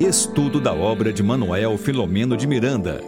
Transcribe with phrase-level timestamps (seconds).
[0.00, 3.02] Estudo da obra de Manuel Filomeno de Miranda.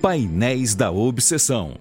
[0.00, 1.74] Painéis da Obsessão.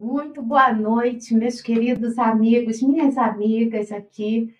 [0.00, 4.52] Muito boa noite, meus queridos amigos, minhas amigas aqui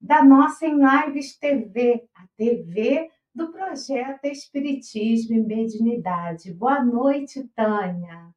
[0.00, 6.52] da nossa Em Lives TV, a TV do projeto Espiritismo e Mediunidade.
[6.52, 8.34] Boa noite, Tânia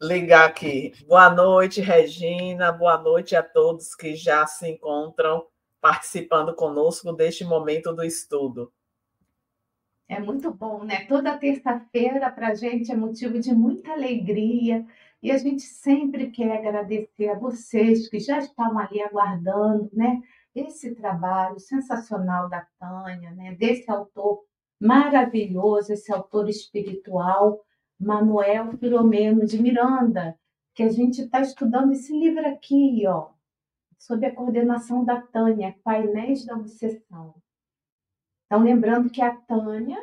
[0.00, 0.92] ligar aqui.
[1.06, 2.72] Boa noite, Regina.
[2.72, 5.46] Boa noite a todos que já se encontram
[5.80, 8.72] participando conosco deste momento do estudo.
[10.08, 11.04] É muito bom, né?
[11.04, 14.84] Toda terça-feira para a gente é motivo de muita alegria
[15.22, 20.20] e a gente sempre quer agradecer a vocês que já estão ali aguardando, né?
[20.54, 23.54] Esse trabalho sensacional da Tânia, né?
[23.54, 24.40] Desse autor
[24.80, 27.60] maravilhoso, esse autor espiritual
[28.00, 30.38] Manuel Filomeno de Miranda,
[30.74, 33.28] que a gente está estudando esse livro aqui, ó,
[33.98, 37.34] sob a coordenação da Tânia, Painéis da Obsessão.
[38.46, 40.02] Então, lembrando que a Tânia,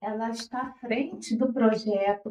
[0.00, 2.30] ela está à frente do projeto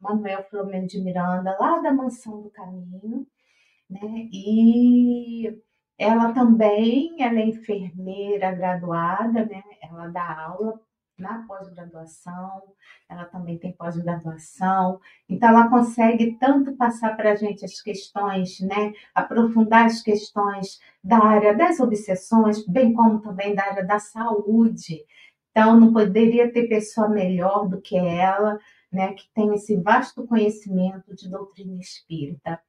[0.00, 3.26] Manuel Filomeno de Miranda, lá da Mansão do Caminho,
[3.90, 4.28] né?
[4.32, 5.60] E
[5.98, 9.62] ela também, ela é enfermeira graduada, né?
[9.82, 10.80] Ela dá aula
[11.18, 12.62] na pós-graduação,
[13.08, 18.92] ela também tem pós-graduação, então ela consegue tanto passar para a gente as questões, né,
[19.14, 25.04] aprofundar as questões da área das obsessões, bem como também da área da saúde.
[25.50, 28.58] Então, não poderia ter pessoa melhor do que ela,
[28.92, 32.60] né, que tem esse vasto conhecimento de doutrina espírita.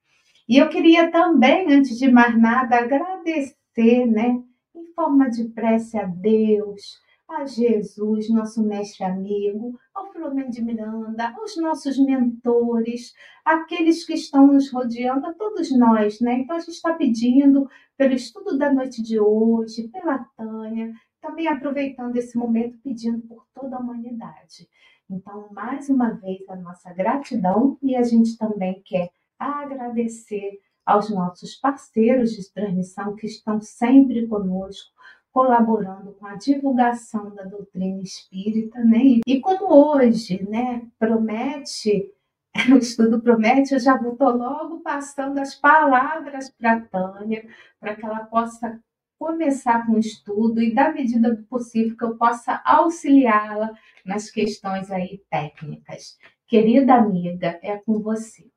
[0.48, 4.42] E eu queria também, antes de mais nada, agradecer, né,
[4.73, 11.33] em forma de prece a Deus, a Jesus, nosso mestre amigo, ao Filomeno de Miranda,
[11.38, 16.39] aos nossos mentores, aqueles que estão nos rodeando, a todos nós, né?
[16.39, 22.16] Então a gente está pedindo pelo estudo da noite de hoje, pela Tânia, também aproveitando
[22.16, 24.70] esse momento, pedindo por toda a humanidade.
[25.10, 31.55] Então, mais uma vez, a nossa gratidão e a gente também quer agradecer aos nossos
[31.55, 34.89] parceiros de transmissão que estão sempre conosco,
[35.37, 39.21] colaborando com a divulgação da doutrina espírita, né?
[39.27, 42.11] E como hoje, né, promete,
[42.73, 47.48] o estudo promete, eu já estou logo passando as palavras para a Tânia,
[47.80, 48.80] para que ela possa
[49.20, 54.89] começar com o estudo e, da medida do possível, que eu possa auxiliá-la nas questões
[54.89, 56.17] aí técnicas.
[56.48, 58.49] Querida amiga, é com você.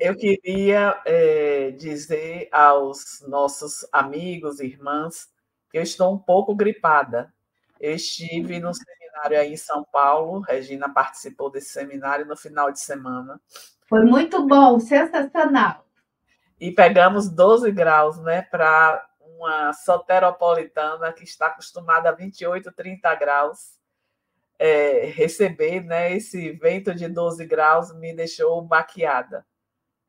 [0.00, 5.28] Eu queria é, dizer aos nossos amigos e irmãs
[5.70, 7.32] que eu estou um pouco gripada.
[7.80, 12.80] Eu estive no seminário aí em São Paulo, Regina participou desse seminário no final de
[12.80, 13.40] semana.
[13.88, 15.86] Foi muito bom, sensacional.
[16.58, 23.78] E pegamos 12 graus, né, para uma soteropolitana que está acostumada a 28, 30 graus.
[24.58, 29.44] É, receber né, esse vento de 12 graus me deixou baqueada.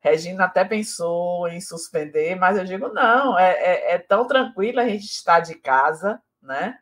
[0.06, 4.88] Regina até pensou em suspender, mas eu digo, não, é, é, é tão tranquilo a
[4.88, 6.78] gente estar de casa, né?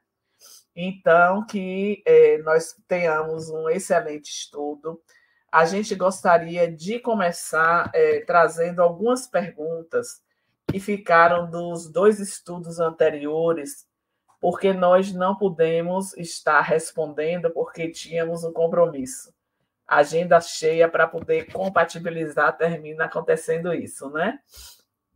[0.77, 5.01] Então, que é, nós tenhamos um excelente estudo.
[5.51, 10.21] A gente gostaria de começar é, trazendo algumas perguntas
[10.71, 13.87] que ficaram dos dois estudos anteriores,
[14.39, 19.34] porque nós não pudemos estar respondendo porque tínhamos um compromisso
[19.87, 24.39] agenda cheia para poder compatibilizar, termina acontecendo isso, né?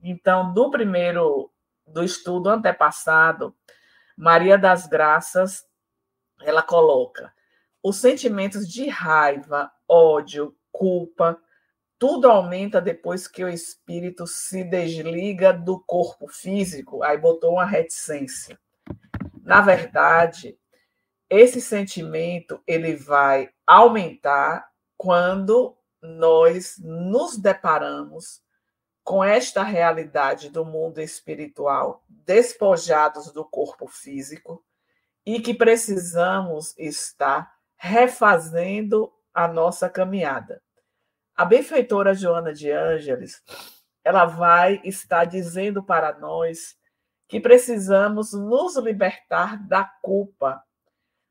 [0.02, 1.50] Então, do primeiro,
[1.86, 3.54] do estudo antepassado,
[4.16, 5.66] Maria das Graças,
[6.42, 7.32] ela coloca
[7.82, 11.40] os sentimentos de raiva, ódio, culpa,
[11.98, 18.58] tudo aumenta depois que o espírito se desliga do corpo físico, aí botou uma reticência.
[19.42, 20.58] Na verdade,
[21.30, 28.42] esse sentimento ele vai aumentar quando nós nos deparamos
[29.04, 34.64] com esta realidade do mundo espiritual, despojados do corpo físico
[35.24, 40.62] e que precisamos estar refazendo a nossa caminhada.
[41.34, 43.42] A benfeitora Joana de Ângeles,
[44.02, 46.76] ela vai estar dizendo para nós
[47.28, 50.62] que precisamos nos libertar da culpa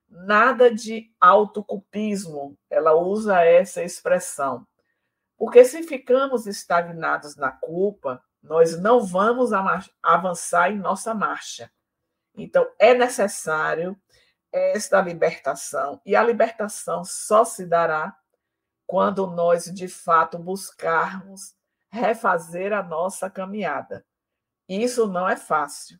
[0.09, 4.65] nada de autocupismo, ela usa essa expressão.
[5.37, 9.51] Porque se ficamos estagnados na culpa, nós não vamos
[10.01, 11.71] avançar em nossa marcha.
[12.35, 13.99] Então, é necessário
[14.51, 16.01] esta libertação.
[16.05, 18.17] E a libertação só se dará
[18.85, 21.55] quando nós, de fato, buscarmos
[21.89, 24.05] refazer a nossa caminhada.
[24.67, 25.99] Isso não é fácil.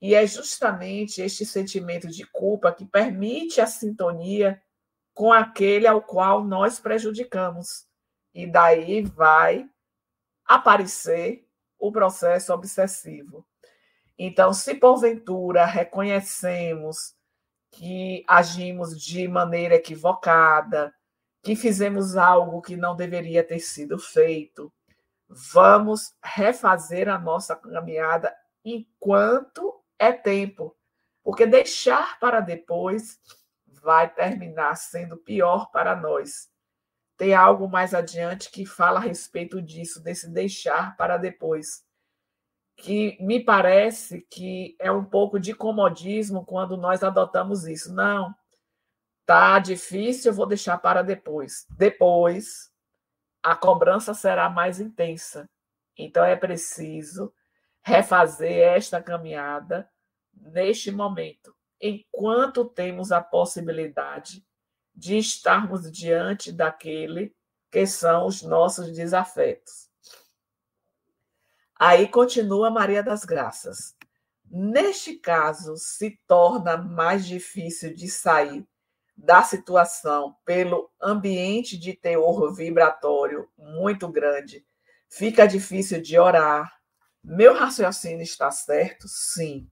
[0.00, 4.62] E é justamente este sentimento de culpa que permite a sintonia
[5.12, 7.86] com aquele ao qual nós prejudicamos.
[8.32, 9.68] E daí vai
[10.44, 11.44] aparecer
[11.78, 13.44] o processo obsessivo.
[14.16, 17.14] Então, se porventura reconhecemos
[17.70, 20.92] que agimos de maneira equivocada,
[21.42, 24.72] que fizemos algo que não deveria ter sido feito,
[25.28, 28.34] vamos refazer a nossa caminhada
[28.64, 30.76] enquanto é tempo,
[31.22, 33.18] porque deixar para depois
[33.82, 36.48] vai terminar sendo pior para nós.
[37.16, 41.84] Tem algo mais adiante que fala a respeito disso, desse deixar para depois,
[42.76, 47.92] que me parece que é um pouco de comodismo quando nós adotamos isso.
[47.92, 48.32] Não,
[49.26, 51.66] tá difícil, eu vou deixar para depois.
[51.70, 52.70] Depois,
[53.42, 55.48] a cobrança será mais intensa.
[55.96, 57.32] Então é preciso
[57.88, 59.90] refazer esta caminhada
[60.34, 64.46] neste momento, enquanto temos a possibilidade
[64.94, 67.34] de estarmos diante daquele
[67.70, 69.88] que são os nossos desafetos.
[71.80, 73.96] Aí continua Maria das Graças.
[74.50, 78.66] Neste caso, se torna mais difícil de sair
[79.16, 84.66] da situação pelo ambiente de teor vibratório muito grande.
[85.08, 86.77] Fica difícil de orar.
[87.22, 89.06] Meu raciocínio está certo?
[89.08, 89.70] Sim.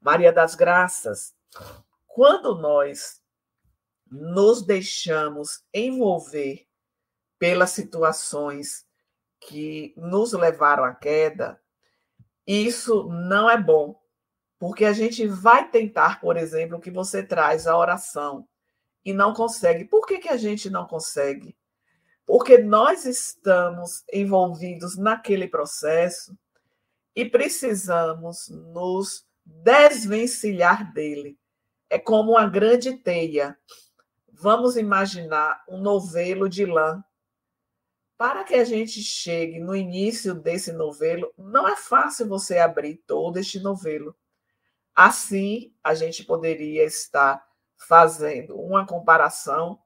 [0.00, 1.34] Maria das Graças,
[2.06, 3.22] quando nós
[4.10, 6.66] nos deixamos envolver
[7.38, 8.86] pelas situações
[9.40, 11.60] que nos levaram à queda,
[12.46, 14.00] isso não é bom,
[14.58, 18.46] porque a gente vai tentar, por exemplo, que você traz a oração
[19.04, 19.84] e não consegue.
[19.84, 21.56] Por que, que a gente não consegue?
[22.26, 26.36] Porque nós estamos envolvidos naquele processo
[27.14, 31.38] e precisamos nos desvencilhar dele.
[31.88, 33.56] É como uma grande teia.
[34.32, 37.04] Vamos imaginar um novelo de lã.
[38.16, 43.38] Para que a gente chegue no início desse novelo, não é fácil você abrir todo
[43.38, 44.16] este novelo.
[44.94, 47.44] Assim, a gente poderia estar
[47.76, 49.78] fazendo uma comparação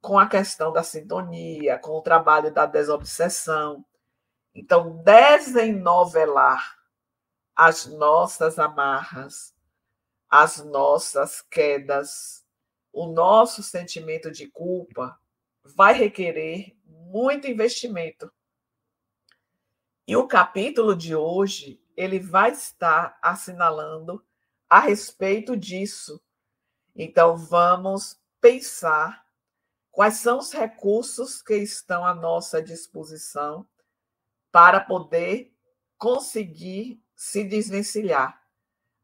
[0.00, 3.84] com a questão da sintonia, com o trabalho da desobsessão.
[4.54, 6.78] Então, desenovelar
[7.54, 9.54] as nossas amarras,
[10.28, 12.44] as nossas quedas,
[12.92, 15.18] o nosso sentimento de culpa
[15.62, 18.32] vai requerer muito investimento.
[20.06, 24.24] E o capítulo de hoje, ele vai estar assinalando
[24.68, 26.20] a respeito disso.
[26.96, 29.24] Então vamos pensar
[29.90, 33.66] quais são os recursos que estão à nossa disposição
[34.50, 35.54] para poder
[35.96, 38.40] conseguir se desvencilhar.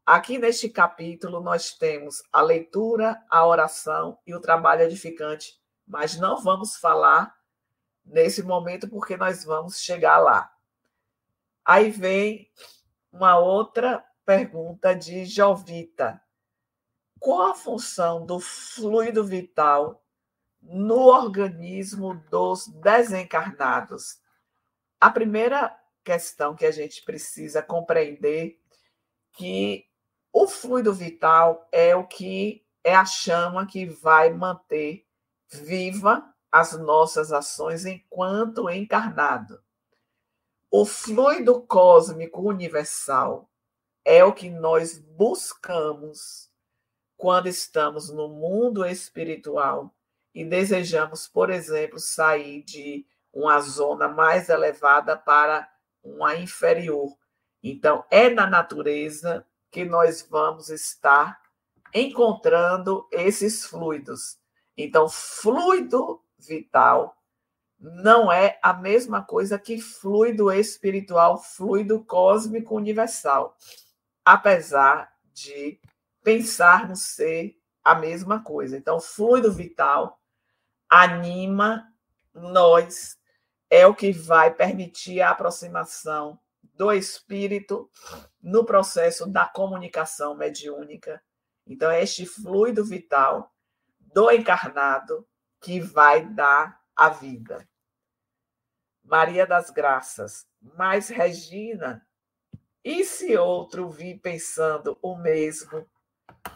[0.05, 6.41] Aqui neste capítulo, nós temos a leitura, a oração e o trabalho edificante, mas não
[6.41, 7.35] vamos falar
[8.05, 10.51] nesse momento porque nós vamos chegar lá.
[11.63, 12.49] Aí vem
[13.11, 16.21] uma outra pergunta de Jovita.
[17.19, 20.03] Qual a função do fluido vital
[20.61, 24.19] no organismo dos desencarnados?
[24.99, 28.59] A primeira questão que a gente precisa compreender
[29.33, 29.85] que
[30.33, 35.05] o fluido vital é o que é a chama que vai manter
[35.51, 39.61] viva as nossas ações enquanto encarnado.
[40.71, 43.49] O fluido cósmico universal
[44.03, 46.49] é o que nós buscamos
[47.15, 49.93] quando estamos no mundo espiritual
[50.33, 53.05] e desejamos, por exemplo, sair de
[53.37, 55.69] uma zona mais elevada para
[56.03, 57.15] uma inferior.
[57.61, 61.39] Então, é na natureza que nós vamos estar
[61.93, 64.39] encontrando esses fluidos.
[64.75, 67.15] Então, fluido vital
[67.79, 73.55] não é a mesma coisa que fluido espiritual, fluido cósmico universal,
[74.25, 75.79] apesar de
[76.23, 78.75] pensarmos ser a mesma coisa.
[78.75, 80.19] Então, fluido vital
[80.89, 81.87] anima
[82.33, 83.16] nós
[83.69, 86.39] é o que vai permitir a aproximação
[86.73, 87.89] do espírito
[88.41, 91.21] no processo da comunicação mediúnica.
[91.65, 93.51] Então, é este fluido vital
[93.99, 95.27] do encarnado
[95.59, 97.67] que vai dar a vida.
[99.03, 102.05] Maria das Graças, mas Regina,
[102.83, 105.89] e se outro vir pensando o mesmo,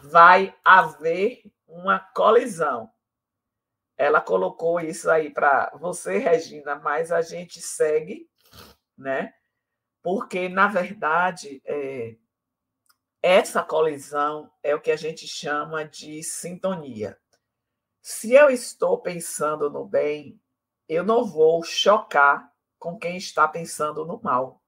[0.02, 2.91] vai haver uma colisão
[3.96, 8.28] ela colocou isso aí para você, Regina, mas a gente segue,
[8.96, 9.32] né?
[10.02, 12.16] porque, na verdade, é,
[13.22, 17.16] essa colisão é o que a gente chama de sintonia.
[18.00, 20.40] Se eu estou pensando no bem,
[20.88, 24.60] eu não vou chocar com quem está pensando no mal.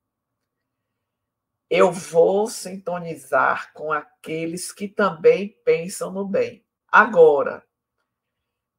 [1.68, 6.64] Eu vou sintonizar com aqueles que também pensam no bem.
[6.86, 7.66] Agora,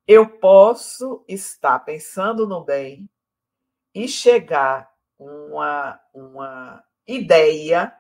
[0.08, 3.10] eu posso estar pensando no bem
[3.94, 7.96] e chegar uma, uma ideia,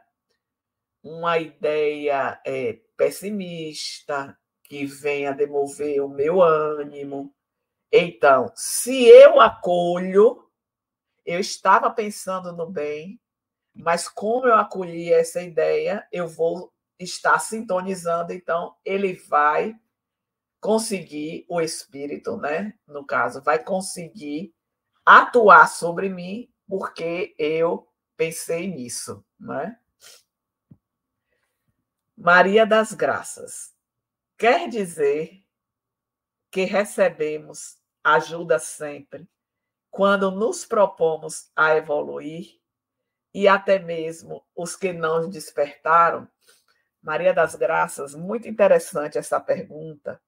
[1.03, 7.33] uma ideia é, pessimista, que venha demover o meu ânimo.
[7.91, 10.50] Então, se eu acolho,
[11.25, 13.19] eu estava pensando no bem,
[13.74, 19.75] mas como eu acolhi essa ideia, eu vou estar sintonizando, então ele vai
[20.65, 22.74] conseguir o espírito, né?
[22.88, 24.51] No caso, vai conseguir
[25.05, 29.77] atuar sobre mim porque eu pensei nisso, né?
[32.17, 33.75] Maria das Graças.
[34.39, 35.43] Quer dizer
[36.50, 39.29] que recebemos ajuda sempre
[39.91, 42.60] quando nos propomos a evoluir
[43.31, 46.27] e até mesmo os que não despertaram?
[47.03, 50.19] Maria das Graças, muito interessante essa pergunta,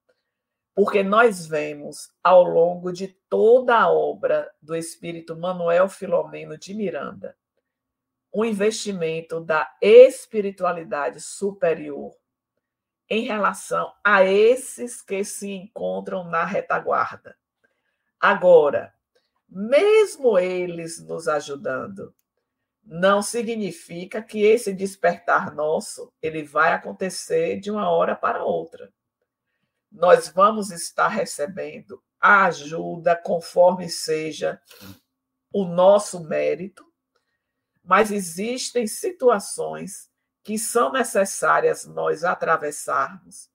[0.78, 7.36] porque nós vemos ao longo de toda a obra do espírito Manuel Filomeno de Miranda
[8.32, 12.14] um investimento da espiritualidade superior
[13.10, 17.36] em relação a esses que se encontram na retaguarda.
[18.20, 18.94] Agora,
[19.48, 22.14] mesmo eles nos ajudando,
[22.84, 28.92] não significa que esse despertar nosso ele vai acontecer de uma hora para outra
[29.90, 34.60] nós vamos estar recebendo a ajuda conforme seja
[35.52, 36.84] o nosso mérito,
[37.82, 40.10] mas existem situações
[40.42, 43.50] que são necessárias nós atravessarmos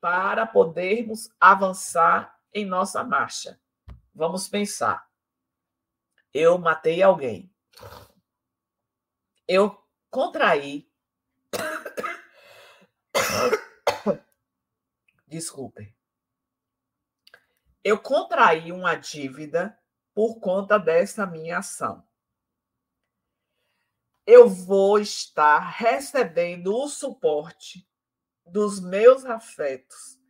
[0.00, 3.60] para podermos avançar em nossa marcha.
[4.14, 5.06] Vamos pensar.
[6.32, 7.52] Eu matei alguém.
[9.46, 9.76] Eu
[10.10, 10.90] contraí
[15.30, 15.94] desculpem.
[17.82, 19.78] Eu contraí uma dívida
[20.12, 22.06] por conta dessa minha ação.
[24.26, 27.88] Eu vou estar recebendo o suporte
[28.44, 30.20] dos meus afetos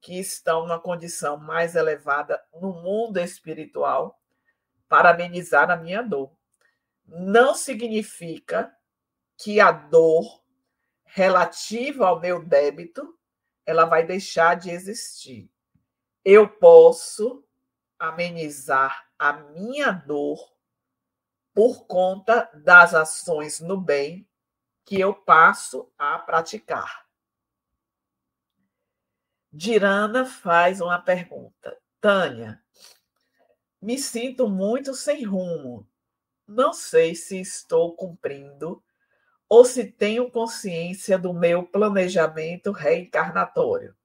[0.00, 4.20] que estão numa condição mais elevada no mundo espiritual
[4.88, 6.36] para amenizar a minha dor.
[7.06, 8.74] Não significa
[9.36, 10.42] que a dor
[11.04, 13.17] relativa ao meu débito
[13.68, 15.52] ela vai deixar de existir.
[16.24, 17.44] Eu posso
[17.98, 20.38] amenizar a minha dor
[21.52, 24.26] por conta das ações no bem
[24.86, 27.06] que eu passo a praticar.
[29.52, 31.78] Dirana faz uma pergunta.
[32.00, 32.64] Tânia,
[33.82, 35.86] me sinto muito sem rumo.
[36.46, 38.82] Não sei se estou cumprindo
[39.48, 43.96] ou se tenho consciência do meu planejamento reencarnatório.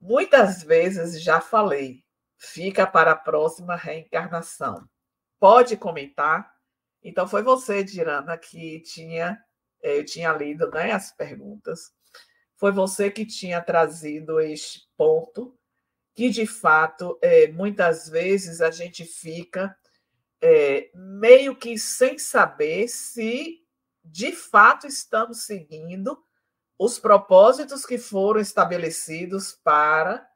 [0.00, 2.04] Muitas vezes já falei,
[2.36, 4.88] fica para a próxima reencarnação.
[5.38, 6.52] Pode comentar?
[7.02, 9.38] Então, foi você, Dirana, que tinha,
[9.82, 11.92] eh, eu tinha lido né, as perguntas.
[12.56, 15.56] Foi você que tinha trazido este ponto,
[16.14, 19.76] que de fato, é, muitas vezes a gente fica
[20.40, 23.63] é, meio que sem saber se
[24.04, 26.22] de fato estamos seguindo
[26.78, 30.28] os propósitos que foram estabelecidos para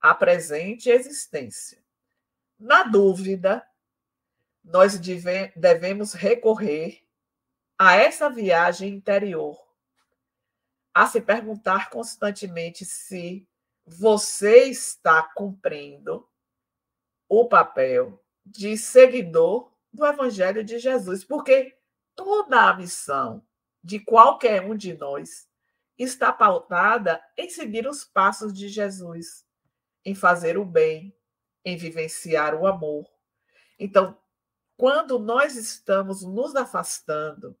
[0.00, 1.82] a presente existência.
[2.58, 3.64] Na dúvida,
[4.64, 7.04] nós devemos recorrer
[7.78, 9.60] a essa viagem interior,
[10.94, 13.46] a se perguntar constantemente se
[13.84, 16.28] você está cumprindo
[17.28, 21.76] o papel de seguidor do Evangelho de Jesus, porque
[22.14, 23.44] toda a missão
[23.82, 25.48] de qualquer um de nós
[25.98, 29.44] está pautada em seguir os passos de Jesus,
[30.04, 31.14] em fazer o bem,
[31.64, 33.06] em vivenciar o amor.
[33.78, 34.16] Então,
[34.76, 37.56] quando nós estamos nos afastando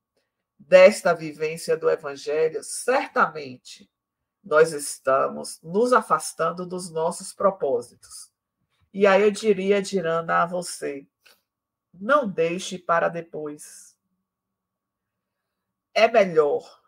[0.58, 3.90] desta vivência do Evangelho, certamente
[4.42, 8.32] nós estamos nos afastando dos nossos propósitos.
[8.92, 11.06] E aí eu diria, Dirana, a você:
[11.94, 13.91] não deixe para depois
[15.94, 16.80] é melhor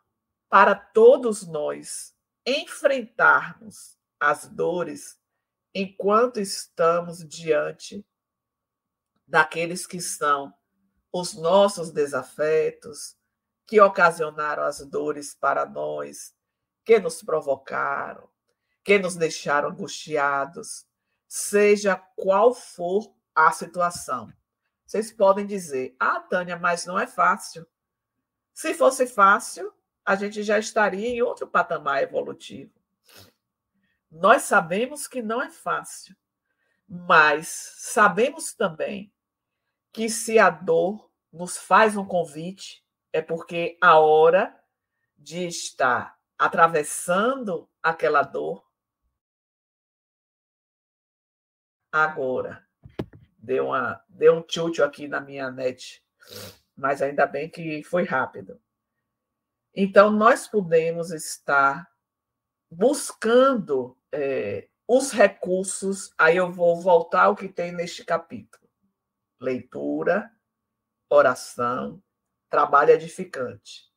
[0.48, 2.14] para todos nós
[2.46, 5.18] enfrentarmos as dores
[5.74, 8.06] enquanto estamos diante
[9.26, 10.54] daqueles que são
[11.12, 13.16] os nossos desafetos,
[13.66, 16.34] que ocasionaram as dores para nós,
[16.84, 18.28] que nos provocaram,
[18.84, 20.86] que nos deixaram angustiados,
[21.26, 24.32] seja qual for a situação.
[24.86, 27.66] Vocês podem dizer, ah, Tânia, mas não é fácil.
[28.54, 32.72] Se fosse fácil, a gente já estaria em outro patamar evolutivo.
[34.08, 36.16] Nós sabemos que não é fácil,
[36.86, 39.12] mas sabemos também
[39.92, 44.56] que se a dor nos faz um convite, é porque a hora
[45.18, 48.64] de estar atravessando aquela dor
[51.90, 52.64] agora.
[53.36, 56.04] Deu, uma, deu um tilt aqui na minha net,
[56.76, 58.60] mas ainda bem que foi rápido.
[59.74, 61.88] Então, nós podemos estar
[62.70, 66.12] buscando é, os recursos.
[66.16, 68.68] Aí eu vou voltar ao que tem neste capítulo:
[69.40, 70.30] leitura,
[71.08, 72.02] oração,
[72.48, 73.92] trabalho edificante.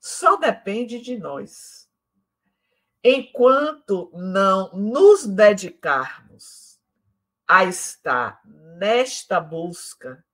[0.00, 1.88] Só depende de nós.
[3.02, 6.80] Enquanto não nos dedicarmos
[7.46, 10.24] a estar nesta busca,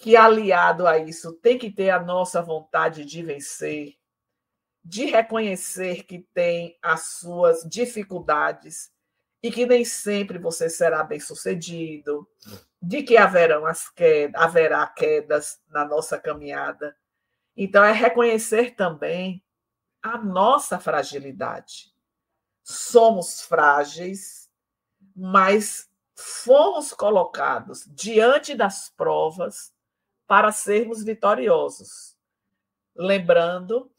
[0.00, 3.98] que aliado a isso tem que ter a nossa vontade de vencer,
[4.82, 8.90] de reconhecer que tem as suas dificuldades
[9.42, 12.26] e que nem sempre você será bem-sucedido,
[12.80, 16.96] de que haverão as quedas, haverá quedas na nossa caminhada.
[17.54, 19.44] Então é reconhecer também
[20.02, 21.92] a nossa fragilidade.
[22.62, 24.50] Somos frágeis,
[25.14, 29.74] mas fomos colocados diante das provas
[30.30, 32.16] para sermos vitoriosos.
[32.94, 33.90] Lembrando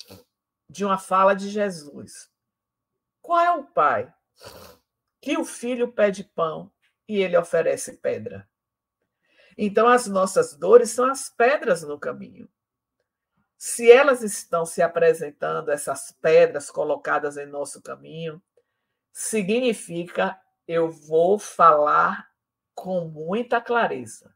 [0.69, 2.31] de uma fala de Jesus.
[3.21, 4.13] Qual é o pai
[5.19, 6.71] que o filho pede pão
[7.05, 8.49] e ele oferece pedra?
[9.57, 12.47] Então, as nossas dores são as pedras no caminho.
[13.57, 18.41] Se elas estão se apresentando, essas pedras colocadas em nosso caminho,
[19.11, 22.31] significa eu vou falar
[22.73, 24.33] com muita clareza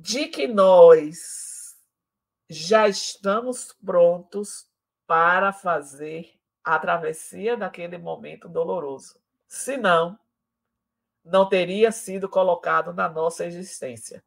[0.00, 1.76] de que nós
[2.48, 4.66] já estamos prontos
[5.06, 9.20] para fazer a travessia daquele momento doloroso.
[9.48, 10.16] Senão,
[11.24, 14.24] não teria sido colocado na nossa existência.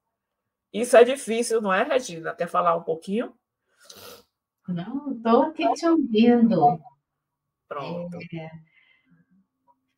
[0.74, 2.36] Isso é difícil, não é, Regina?
[2.36, 3.34] Quer falar um pouquinho?
[4.68, 6.82] Não, estou aqui te ouvindo.
[7.68, 8.18] Pronto.
[8.18, 8.52] É,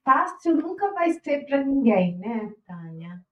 [0.03, 3.25] fácil nunca vai ser para ninguém, né, Tânia?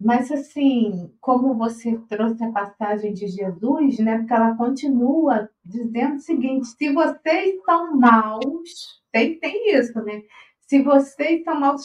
[0.00, 4.18] Mas assim, como você trouxe a passagem de Jesus, né?
[4.18, 10.22] Porque ela continua dizendo o seguinte: se vocês são maus, tem, tem isso, né?
[10.62, 11.82] Se vocês são maus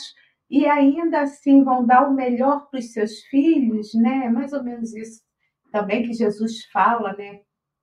[0.49, 4.29] e ainda assim vão dar o melhor para os seus filhos, né?
[4.29, 5.21] Mais ou menos isso
[5.69, 7.41] também que Jesus fala, né?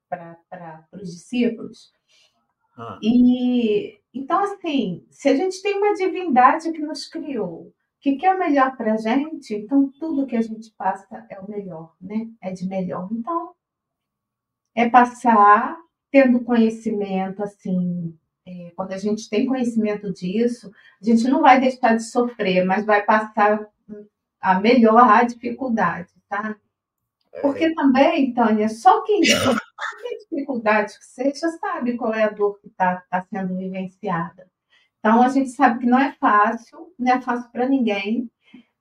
[0.08, 1.92] Para os discípulos.
[2.78, 2.98] Ah.
[3.02, 8.38] E então, assim, se a gente tem uma divindade que nos criou, que quer o
[8.38, 12.28] melhor para a gente, então tudo que a gente passa é o melhor, né?
[12.40, 13.08] É de melhor.
[13.12, 13.54] Então,
[14.74, 15.78] é passar
[16.10, 21.96] tendo conhecimento, assim, é, quando a gente tem conhecimento disso, a gente não vai deixar
[21.96, 23.66] de sofrer, mas vai passar
[24.40, 26.56] a melhor a dificuldade, tá?
[27.40, 27.74] Porque é.
[27.74, 32.96] também, Tânia, só quem tem dificuldade que seja sabe qual é a dor que está
[33.08, 34.50] tá sendo vivenciada.
[35.02, 38.30] Então, a gente sabe que não é fácil, não é fácil para ninguém,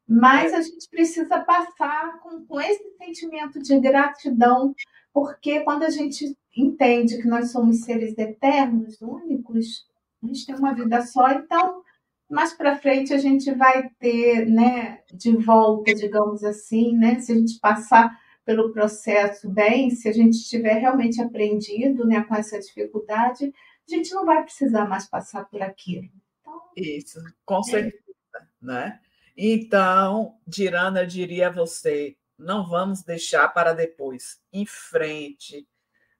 [0.08, 4.76] mas a gente precisa passar com, com esse sentimento de gratidão,
[5.12, 9.88] porque quando a gente entende que nós somos seres eternos, únicos,
[10.22, 11.82] a gente tem uma vida só, então
[12.30, 17.36] mais para frente a gente vai ter, né, de volta, digamos assim, né, se a
[17.36, 23.52] gente passar pelo processo bem, se a gente tiver realmente aprendido, né, com essa dificuldade,
[23.94, 26.10] a gente não vai precisar mais passar por aquilo.
[26.42, 27.64] Então, Isso, com é.
[27.64, 28.04] certeza,
[28.36, 28.46] é.
[28.62, 29.00] né?
[29.36, 34.40] Então, Dirana, eu diria a você, não vamos deixar para depois.
[34.52, 35.68] Em frente,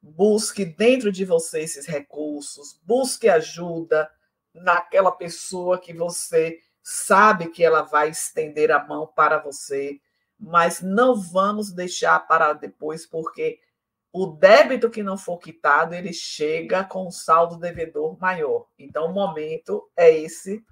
[0.02, 4.10] busque dentro de você esses recursos, busque ajuda
[4.54, 10.00] naquela pessoa que você sabe que ela vai estender a mão para você,
[10.40, 13.60] mas não vamos deixar para depois, porque
[14.12, 18.68] o débito que não for quitado, ele chega com um saldo devedor maior.
[18.78, 20.64] Então, o momento é esse,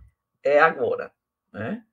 [0.43, 1.11] é agora.
[1.51, 1.83] Né?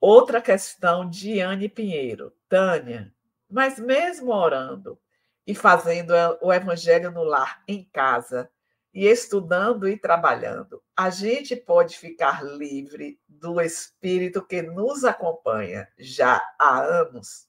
[0.00, 2.32] Outra questão de Anne Pinheiro.
[2.48, 3.12] Tânia,
[3.48, 4.98] mas mesmo orando
[5.46, 8.50] e fazendo o evangelho no lar em casa,
[8.94, 16.42] e estudando e trabalhando, a gente pode ficar livre do espírito que nos acompanha já
[16.58, 17.48] há anos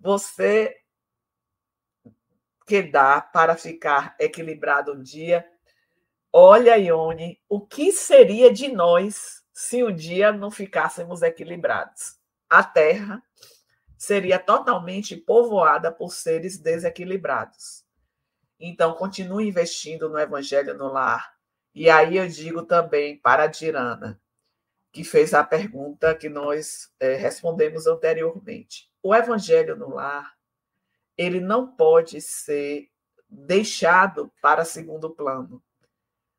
[0.00, 0.76] você
[2.68, 5.42] que dá para ficar equilibrado um dia,
[6.30, 12.18] olha, Ione, o que seria de nós se um dia não ficássemos equilibrados?
[12.46, 13.22] A Terra
[13.96, 17.86] seria totalmente povoada por seres desequilibrados.
[18.60, 21.32] Então, continue investindo no Evangelho no Lar.
[21.74, 24.20] E aí eu digo também para a Dirana,
[24.92, 28.90] que fez a pergunta que nós é, respondemos anteriormente.
[29.02, 30.37] O Evangelho no Lar,
[31.18, 32.88] ele não pode ser
[33.28, 35.60] deixado para segundo plano.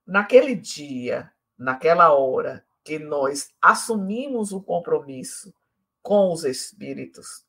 [0.08, 5.54] Naquele dia, naquela hora que nós assumimos o compromisso
[6.02, 7.46] com os espíritos,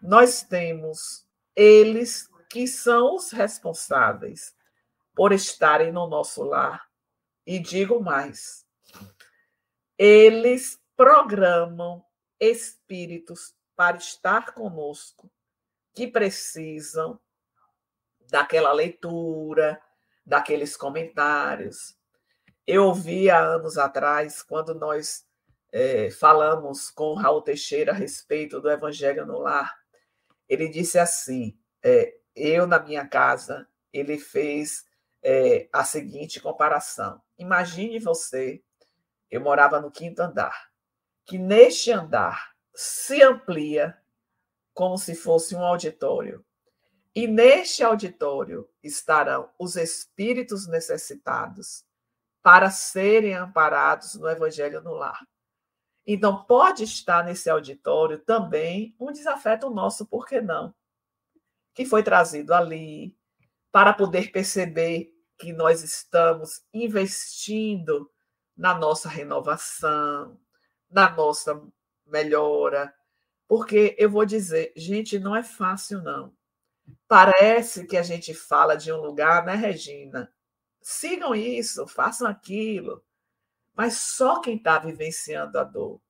[0.00, 4.54] nós temos eles que são os responsáveis
[5.14, 6.86] por estarem no nosso lar.
[7.46, 8.66] E digo mais:
[9.98, 12.04] eles programam
[12.38, 15.30] espíritos para estar conosco
[15.96, 17.18] que precisam
[18.28, 19.80] daquela leitura,
[20.26, 21.96] daqueles comentários.
[22.66, 25.24] Eu ouvi há anos atrás, quando nós
[25.72, 29.74] é, falamos com Raul Teixeira a respeito do Evangelho no Lar,
[30.46, 34.84] ele disse assim: é, eu na minha casa, ele fez
[35.22, 37.22] é, a seguinte comparação.
[37.38, 38.62] Imagine você,
[39.30, 40.68] eu morava no quinto andar,
[41.24, 43.96] que neste andar se amplia
[44.76, 46.44] como se fosse um auditório.
[47.14, 51.82] E neste auditório estarão os espíritos necessitados
[52.42, 55.26] para serem amparados no Evangelho no Lar.
[56.06, 60.74] Então, pode estar nesse auditório também um desafeto nosso, por que não?
[61.74, 63.16] Que foi trazido ali
[63.72, 68.12] para poder perceber que nós estamos investindo
[68.54, 70.38] na nossa renovação,
[70.90, 71.62] na nossa
[72.06, 72.94] melhora.
[73.48, 76.34] Porque eu vou dizer, gente, não é fácil, não.
[77.08, 80.32] Parece que a gente fala de um lugar, né, Regina?
[80.82, 83.02] Sigam isso, façam aquilo.
[83.74, 86.00] Mas só quem está vivenciando a dor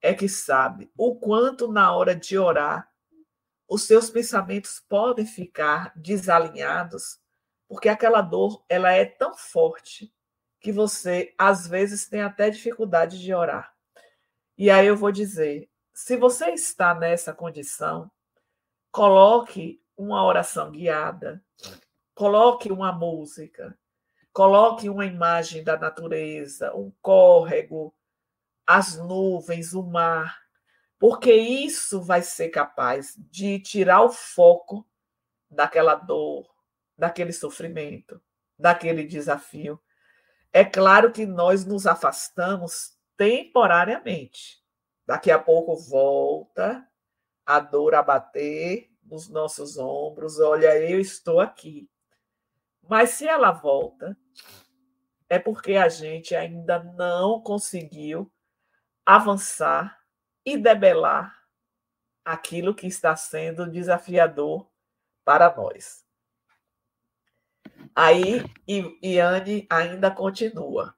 [0.00, 2.88] é que sabe o quanto, na hora de orar,
[3.68, 7.20] os seus pensamentos podem ficar desalinhados,
[7.68, 10.12] porque aquela dor ela é tão forte
[10.60, 13.74] que você, às vezes, tem até dificuldade de orar.
[14.56, 18.10] E aí eu vou dizer: se você está nessa condição,
[18.90, 21.42] coloque uma oração guiada,
[22.14, 23.76] coloque uma música,
[24.38, 27.92] Coloque uma imagem da natureza, um córrego,
[28.64, 30.38] as nuvens, o mar,
[30.96, 34.86] porque isso vai ser capaz de tirar o foco
[35.50, 36.48] daquela dor,
[36.96, 38.22] daquele sofrimento,
[38.56, 39.80] daquele desafio.
[40.52, 44.62] É claro que nós nos afastamos temporariamente.
[45.08, 46.86] Daqui a pouco volta
[47.46, 50.38] a dor a bater nos nossos ombros.
[50.38, 51.88] Olha, eu estou aqui.
[52.86, 54.14] Mas se ela volta,
[55.26, 58.30] é porque a gente ainda não conseguiu
[59.06, 59.98] avançar
[60.44, 61.42] e debelar
[62.22, 64.70] aquilo que está sendo desafiador
[65.24, 66.04] para nós.
[67.94, 68.44] Aí,
[69.02, 70.94] Iane ainda continua.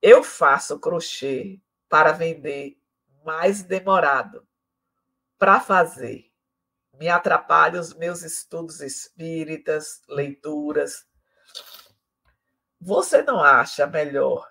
[0.00, 2.79] Eu faço crochê para vender
[3.24, 4.46] mais demorado.
[5.38, 6.30] Para fazer
[7.00, 11.06] me atrapalha os meus estudos espíritas, leituras.
[12.78, 14.46] Você não acha melhor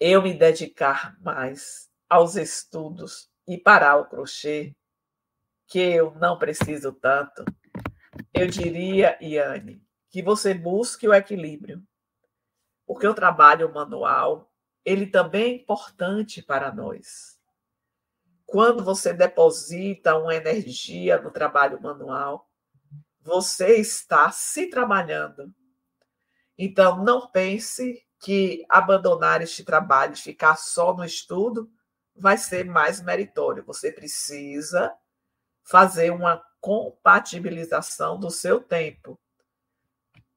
[0.00, 4.74] eu me dedicar mais aos estudos e parar o crochê,
[5.66, 7.44] que eu não preciso tanto?
[8.32, 11.86] Eu diria, Iane, que você busque o equilíbrio,
[12.86, 14.50] porque o trabalho manual
[14.82, 17.37] ele também é importante para nós
[18.48, 22.48] quando você deposita uma energia no trabalho manual,
[23.20, 25.54] você está se trabalhando.
[26.56, 31.70] Então, não pense que abandonar este trabalho, ficar só no estudo,
[32.16, 33.62] vai ser mais meritório.
[33.66, 34.96] Você precisa
[35.62, 39.20] fazer uma compatibilização do seu tempo.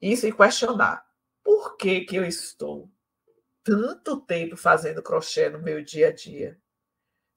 [0.02, 1.06] E se questionar:
[1.42, 2.92] por que, que eu estou
[3.64, 6.61] tanto tempo fazendo crochê no meu dia a dia?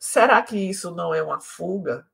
[0.06, 2.06] Será que isso não é uma fuga?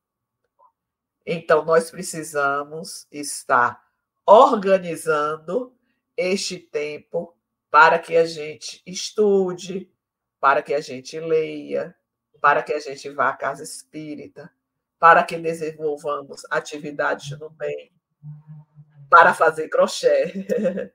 [1.27, 3.85] Então, nós precisamos estar
[4.25, 5.77] organizando
[6.17, 7.37] este tempo
[7.69, 9.93] para que a gente estude,
[10.39, 11.97] para que a gente leia,
[12.41, 14.49] para que a gente vá à casa espírita,
[14.97, 17.93] para que desenvolvamos atividades no bem,
[19.11, 20.47] para fazer crochê.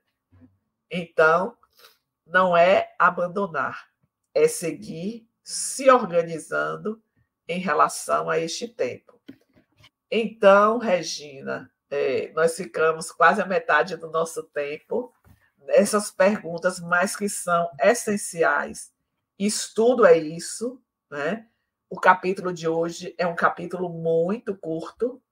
[0.88, 1.58] Então,
[2.24, 3.90] não é abandonar,
[4.32, 7.00] é seguir se organizando
[7.46, 9.22] em relação a este tempo.
[10.10, 15.14] Então, Regina, é, nós ficamos quase a metade do nosso tempo
[15.60, 18.92] nessas perguntas, mas que são essenciais.
[19.38, 21.46] Estudo é isso, né?
[21.88, 25.22] O capítulo de hoje é um capítulo muito curto,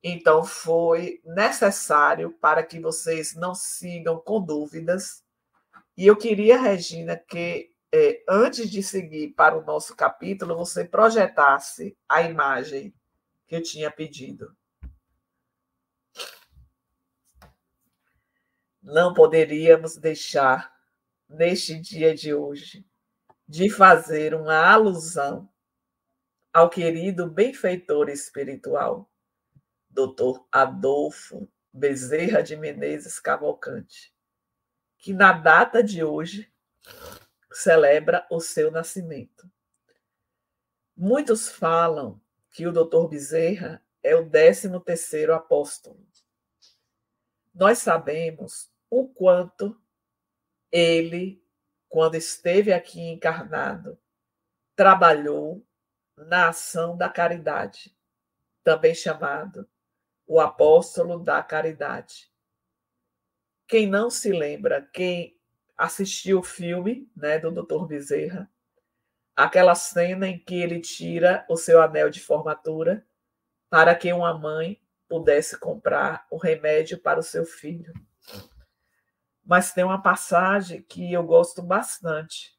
[0.00, 5.24] então foi necessário para que vocês não sigam com dúvidas.
[5.96, 11.96] E eu queria, Regina, que é, antes de seguir para o nosso capítulo, você projetasse
[12.08, 12.94] a imagem
[13.46, 14.56] que eu tinha pedido.
[18.82, 20.72] Não poderíamos deixar,
[21.28, 22.86] neste dia de hoje,
[23.46, 25.48] de fazer uma alusão
[26.52, 29.10] ao querido benfeitor espiritual,
[29.88, 30.40] Dr.
[30.50, 34.14] Adolfo Bezerra de Menezes Cavalcante,
[34.96, 36.52] que na data de hoje
[37.52, 39.50] celebra o seu nascimento.
[40.96, 46.06] Muitos falam que o doutor Bezerra é o 13 terceiro apóstolo.
[47.54, 49.80] Nós sabemos o quanto
[50.70, 51.44] ele,
[51.88, 53.98] quando esteve aqui encarnado,
[54.76, 55.66] trabalhou
[56.16, 57.96] na ação da caridade,
[58.62, 59.68] também chamado
[60.26, 62.30] o apóstolo da caridade.
[63.66, 65.39] Quem não se lembra, quem
[65.80, 67.86] assistiu o filme né, do Dr.
[67.86, 68.50] Bezerra,
[69.34, 73.02] aquela cena em que ele tira o seu anel de formatura
[73.70, 77.94] para que uma mãe pudesse comprar o remédio para o seu filho.
[79.42, 82.54] Mas tem uma passagem que eu gosto bastante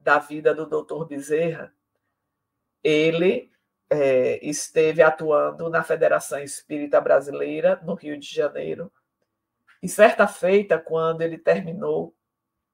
[0.00, 1.04] da vida do Dr.
[1.06, 1.72] Bezerra.
[2.82, 3.52] Ele
[3.88, 8.92] é, esteve atuando na Federação Espírita Brasileira, no Rio de Janeiro,
[9.80, 12.14] e certa feita, quando ele terminou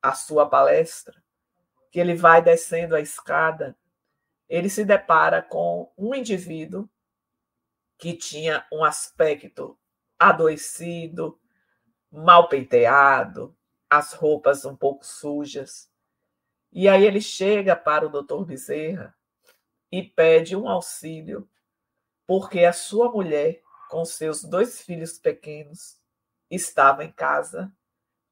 [0.02, 1.22] a sua palestra,
[1.90, 3.76] que ele vai descendo a escada,
[4.48, 6.88] ele se depara com um indivíduo
[7.98, 9.78] que tinha um aspecto
[10.18, 11.38] adoecido,
[12.10, 13.56] mal penteado,
[13.88, 15.90] as roupas um pouco sujas.
[16.72, 19.14] E aí ele chega para o doutor Bezerra
[19.90, 21.48] e pede um auxílio,
[22.26, 26.00] porque a sua mulher, com seus dois filhos pequenos,
[26.48, 27.72] estava em casa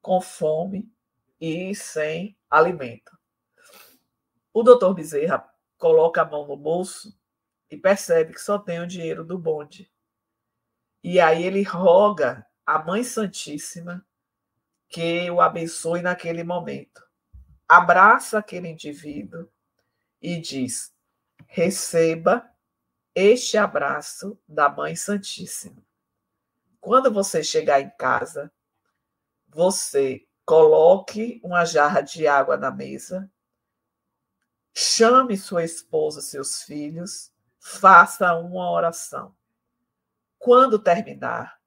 [0.01, 0.91] com fome
[1.41, 3.17] e sem alimento.
[4.53, 7.17] O doutor Bezerra coloca a mão no bolso
[7.71, 9.91] e percebe que só tem o dinheiro do bonde.
[11.03, 14.05] E aí ele roga à Mãe Santíssima
[14.89, 17.07] que o abençoe naquele momento.
[17.69, 19.49] Abraça aquele indivíduo
[20.21, 20.93] e diz:
[21.47, 22.51] receba
[23.15, 25.83] este abraço da Mãe Santíssima.
[26.81, 28.53] Quando você chegar em casa,
[29.49, 33.31] você coloque uma jarra de água na mesa,
[34.75, 37.31] chame sua esposa, seus filhos,
[37.61, 39.37] faça uma oração.
[40.39, 41.61] Quando terminar,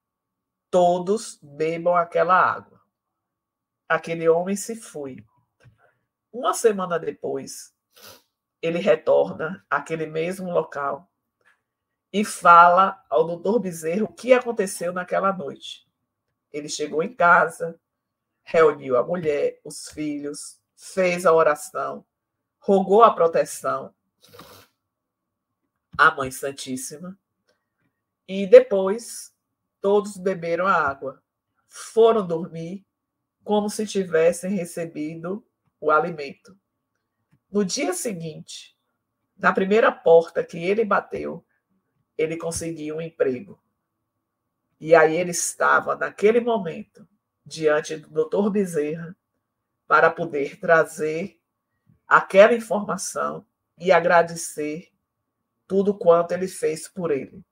[0.71, 2.81] todos bebam aquela água.
[3.87, 5.23] Aquele homem se foi.
[6.33, 7.75] Uma semana depois,
[8.63, 11.07] ele retorna àquele mesmo local
[12.11, 15.87] e fala ao doutor Bezerro o que aconteceu naquela noite.
[16.51, 17.79] Ele chegou em casa,
[18.43, 22.05] reuniu a mulher, os filhos, fez a oração,
[22.59, 23.93] rogou a proteção
[25.97, 27.17] à Mãe Santíssima
[28.27, 29.33] e depois
[29.81, 31.21] todos beberam a água,
[31.67, 32.85] foram dormir
[33.43, 35.45] como se tivessem recebido
[35.79, 36.57] o alimento.
[37.51, 38.77] No dia seguinte,
[39.37, 41.45] na primeira porta que ele bateu,
[42.17, 43.61] ele conseguiu um emprego.
[44.79, 47.07] E aí ele estava, naquele momento,
[47.45, 49.15] diante do doutor Bezerra,
[49.87, 51.39] para poder trazer
[52.07, 53.45] aquela informação
[53.77, 54.91] e agradecer
[55.67, 57.43] tudo quanto ele fez por ele.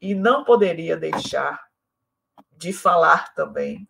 [0.00, 1.70] E não poderia deixar
[2.56, 3.88] de falar também,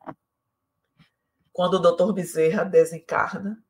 [1.53, 3.63] quando o doutor Bezerra desencarna,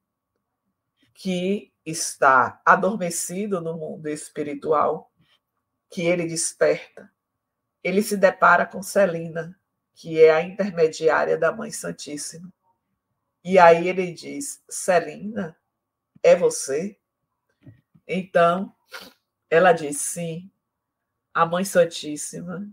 [1.15, 5.13] que está adormecido no mundo espiritual,
[5.91, 7.13] que ele desperta.
[7.83, 9.59] Ele se depara com Celina,
[9.95, 12.53] que é a intermediária da Mãe Santíssima.
[13.45, 15.57] E aí ele diz: Celina,
[16.23, 16.99] é você?
[18.07, 18.75] Então,
[19.51, 20.51] ela diz: sim,
[21.35, 22.69] a Mãe Santíssima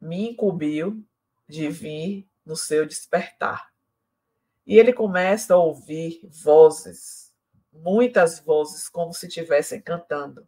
[0.00, 1.04] me incumbiu
[1.48, 3.72] de vir no seu despertar.
[4.66, 7.24] E ele começa a ouvir vozes
[7.74, 10.46] muitas vozes, como se estivessem cantando.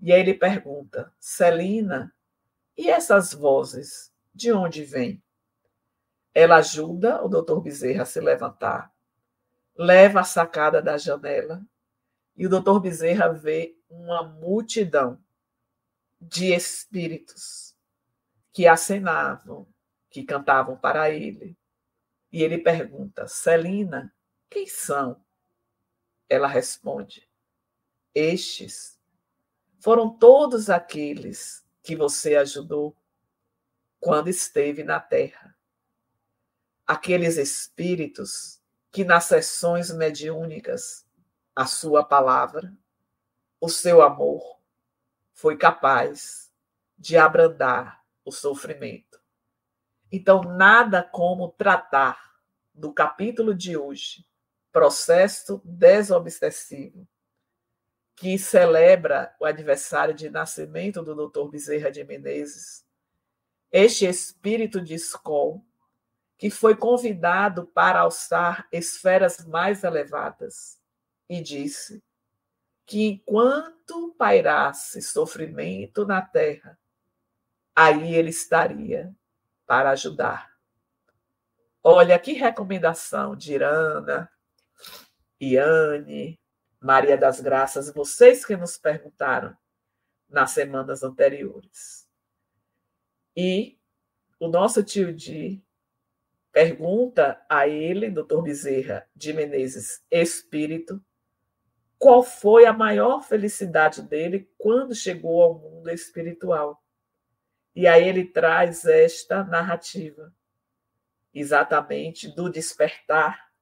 [0.00, 2.14] E aí ele pergunta: Celina,
[2.76, 5.20] e essas vozes, de onde vêm?
[6.32, 8.94] Ela ajuda o doutor Bezerra a se levantar,
[9.76, 11.60] leva a sacada da janela
[12.36, 15.20] e o doutor Bezerra vê uma multidão
[16.20, 17.74] de espíritos
[18.52, 19.66] que acenavam,
[20.08, 21.58] que cantavam para ele.
[22.30, 24.14] E ele pergunta: Celina,
[24.48, 25.20] quem são?
[26.28, 27.28] Ela responde:
[28.14, 29.00] Estes
[29.80, 32.96] foram todos aqueles que você ajudou
[34.00, 35.56] quando esteve na terra.
[36.86, 41.06] Aqueles espíritos que nas sessões mediúnicas
[41.54, 42.72] a sua palavra,
[43.60, 44.58] o seu amor,
[45.32, 46.50] foi capaz
[46.96, 49.20] de abrandar o sofrimento.
[50.10, 52.40] Então, nada como tratar
[52.72, 54.24] do capítulo de hoje,
[54.72, 57.06] processo desobsessivo,
[58.16, 61.48] que celebra o aniversário de nascimento do Dr.
[61.50, 62.84] Bezerra de Menezes,
[63.70, 65.60] este espírito de escola
[66.38, 70.78] que foi convidado para alçar esferas mais elevadas,
[71.28, 72.02] e disse
[72.86, 76.78] que enquanto pairasse sofrimento na terra,
[77.76, 79.14] aí ele estaria
[79.66, 80.50] para ajudar.
[81.84, 84.30] Olha que recomendação de Irana,
[85.40, 86.40] Iane,
[86.80, 89.56] Maria das Graças, vocês que nos perguntaram
[90.28, 92.07] nas semanas anteriores.
[93.40, 93.78] E
[94.40, 95.64] o nosso tio Di
[96.50, 101.00] pergunta a ele, doutor Bezerra de Menezes, espírito,
[101.96, 106.82] qual foi a maior felicidade dele quando chegou ao mundo espiritual.
[107.76, 110.34] E aí ele traz esta narrativa,
[111.32, 113.52] exatamente do despertar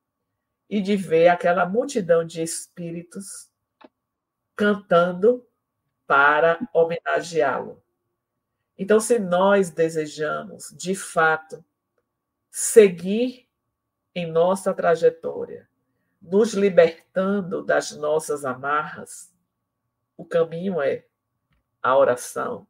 [0.70, 3.50] e de ver aquela multidão de espíritos
[4.56, 5.46] cantando
[6.06, 7.84] para homenageá-lo.
[8.78, 11.64] Então, se nós desejamos, de fato,
[12.50, 13.48] seguir
[14.14, 15.68] em nossa trajetória,
[16.20, 19.32] nos libertando das nossas amarras,
[20.16, 21.04] o caminho é
[21.82, 22.66] a oração,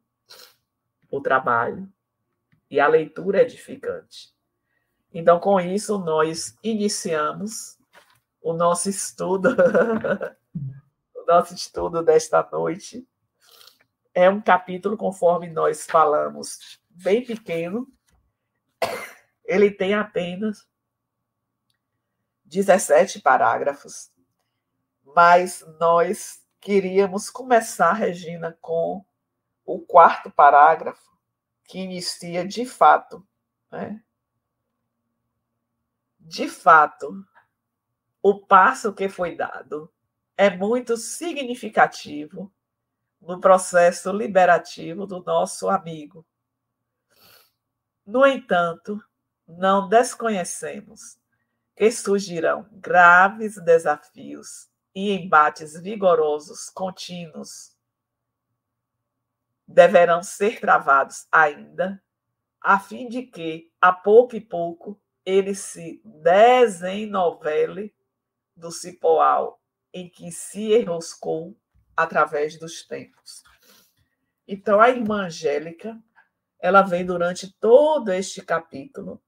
[1.09, 1.91] o trabalho
[2.69, 4.33] e a leitura edificante.
[5.13, 7.77] Então, com isso, nós iniciamos
[8.41, 9.49] o nosso estudo,
[11.15, 13.07] o nosso estudo desta noite.
[14.19, 17.87] É um capítulo, conforme nós falamos, bem pequeno.
[19.45, 20.67] Ele tem apenas
[22.43, 24.09] 17 parágrafos,
[25.15, 29.05] mas nós queríamos começar, Regina, com
[29.63, 31.15] o quarto parágrafo,
[31.65, 33.23] que inicia de fato,
[33.71, 34.03] né?
[36.19, 37.23] De fato,
[38.23, 39.93] o passo que foi dado
[40.35, 42.51] é muito significativo
[43.27, 46.25] no processo liberativo do nosso amigo.
[48.05, 49.03] No entanto,
[49.45, 51.19] não desconhecemos
[51.75, 57.75] que surgirão graves desafios e embates vigorosos contínuos
[59.67, 62.01] deverão ser travados ainda,
[62.61, 67.93] a fim de que, a pouco e pouco, ele se desennovele
[68.55, 69.61] do cipoal
[69.93, 71.57] em que se enroscou
[71.97, 73.43] através dos tempos.
[74.47, 75.99] Então, a irmã Angélica,
[76.59, 79.21] ela vem durante todo este capítulo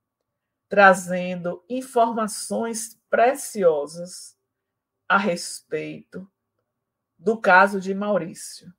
[0.69, 4.37] trazendo informações preciosas
[5.07, 6.29] a respeito
[7.17, 8.71] do caso de Maurício.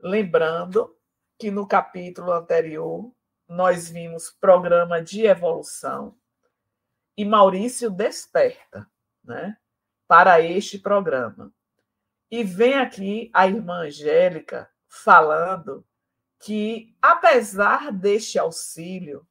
[0.00, 0.94] Lembrando
[1.38, 3.14] que no capítulo anterior
[3.48, 6.18] nós vimos programa de evolução
[7.16, 8.90] e Maurício desperta,
[9.22, 9.56] né,
[10.08, 11.52] para este programa.
[12.30, 15.84] E vem aqui a irmã Angélica falando
[16.38, 19.26] que apesar deste auxílio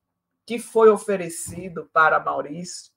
[0.46, 2.92] que foi oferecido para Maurício,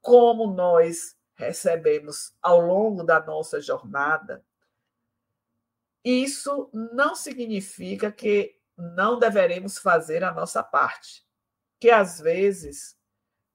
[0.00, 4.44] como nós recebemos ao longo da nossa jornada,
[6.04, 11.26] isso não significa que não deveremos fazer a nossa parte.
[11.78, 12.96] Que às vezes,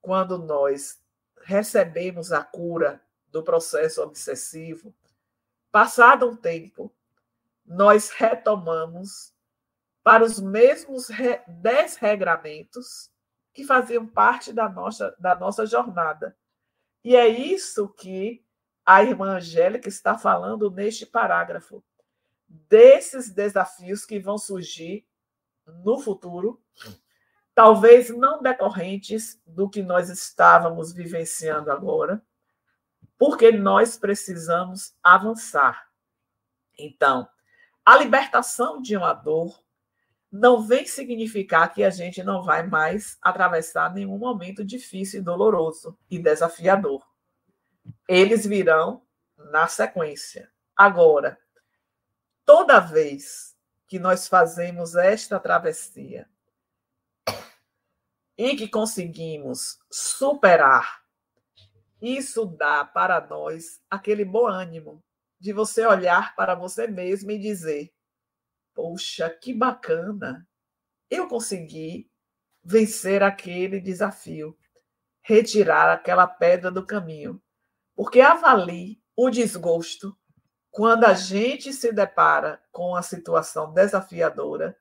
[0.02, 1.00] quando nós
[1.42, 3.02] recebemos a cura
[3.32, 4.94] do processo obsessivo,
[5.76, 6.90] passado um tempo,
[7.66, 9.34] nós retomamos
[10.02, 11.10] para os mesmos
[11.46, 13.12] desregramentos
[13.54, 16.34] que faziam parte da nossa, da nossa jornada.
[17.04, 18.42] E é isso que
[18.86, 21.84] a irmã Angélica está falando neste parágrafo,
[22.48, 25.06] desses desafios que vão surgir
[25.84, 26.64] no futuro,
[27.54, 32.24] talvez não decorrentes do que nós estávamos vivenciando agora,
[33.18, 35.88] porque nós precisamos avançar.
[36.78, 37.28] Então,
[37.86, 39.64] a libertação de uma dor
[40.32, 46.20] não vem significar que a gente não vai mais atravessar nenhum momento difícil doloroso e
[46.20, 47.06] desafiador.
[48.08, 49.04] Eles virão
[49.38, 50.52] na sequência.
[50.76, 51.40] Agora,
[52.44, 53.56] toda vez
[53.88, 56.28] que nós fazemos esta travessia
[58.38, 61.05] e que conseguimos superar,
[62.06, 65.04] isso dá para nós aquele bom ânimo
[65.40, 67.94] de você olhar para você mesmo e dizer:
[68.74, 70.48] Poxa, que bacana!
[71.10, 72.10] Eu consegui
[72.64, 74.58] vencer aquele desafio,
[75.22, 77.42] retirar aquela pedra do caminho.
[77.96, 80.18] Porque avalie o desgosto
[80.72, 84.78] quando a gente se depara com a situação desafiadora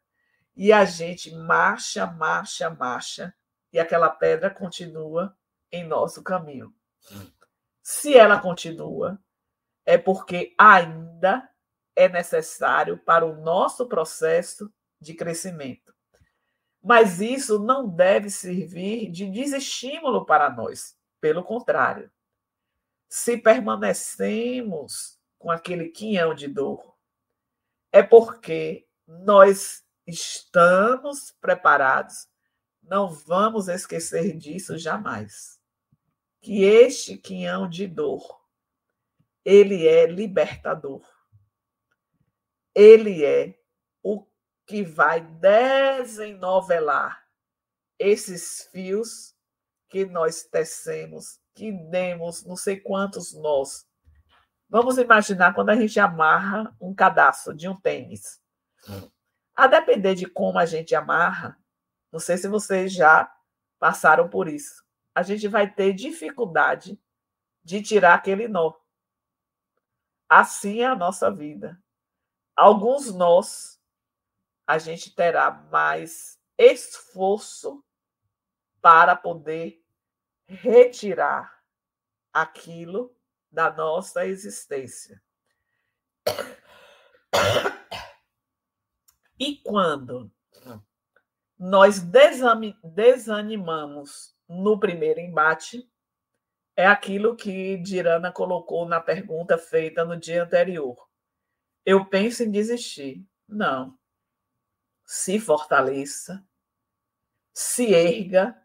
[0.56, 3.34] e a gente marcha, marcha, marcha
[3.72, 5.36] e aquela pedra continua
[5.70, 6.74] em nosso caminho.
[7.82, 9.18] Se ela continua,
[9.84, 11.48] é porque ainda
[11.94, 15.94] é necessário para o nosso processo de crescimento.
[16.82, 20.96] Mas isso não deve servir de desestímulo para nós.
[21.20, 22.10] Pelo contrário,
[23.08, 26.94] se permanecemos com aquele quinhão de dor,
[27.92, 32.28] é porque nós estamos preparados,
[32.82, 35.53] não vamos esquecer disso jamais.
[36.44, 38.40] Que este quinhão de dor,
[39.44, 41.02] ele é libertador.
[42.74, 43.58] Ele é
[44.02, 44.26] o
[44.66, 47.26] que vai desenovelar
[47.98, 49.34] esses fios
[49.88, 53.86] que nós tecemos, que demos não sei quantos nós
[54.74, 58.40] Vamos imaginar quando a gente amarra um cadastro de um tênis.
[59.54, 61.56] A depender de como a gente amarra,
[62.10, 63.32] não sei se vocês já
[63.78, 64.84] passaram por isso,
[65.14, 66.98] a gente vai ter dificuldade
[67.62, 68.74] de tirar aquele nó.
[70.28, 71.80] Assim é a nossa vida.
[72.56, 73.80] Alguns nós
[74.66, 77.84] a gente terá mais esforço
[78.80, 79.84] para poder
[80.46, 81.62] retirar
[82.32, 83.14] aquilo
[83.50, 85.22] da nossa existência.
[89.38, 90.30] E quando
[91.58, 92.00] nós
[92.82, 95.88] desanimamos no primeiro embate,
[96.76, 100.96] é aquilo que Dirana colocou na pergunta feita no dia anterior.
[101.84, 103.24] Eu penso em desistir.
[103.46, 103.96] Não.
[105.04, 106.44] Se fortaleça,
[107.52, 108.56] se erga,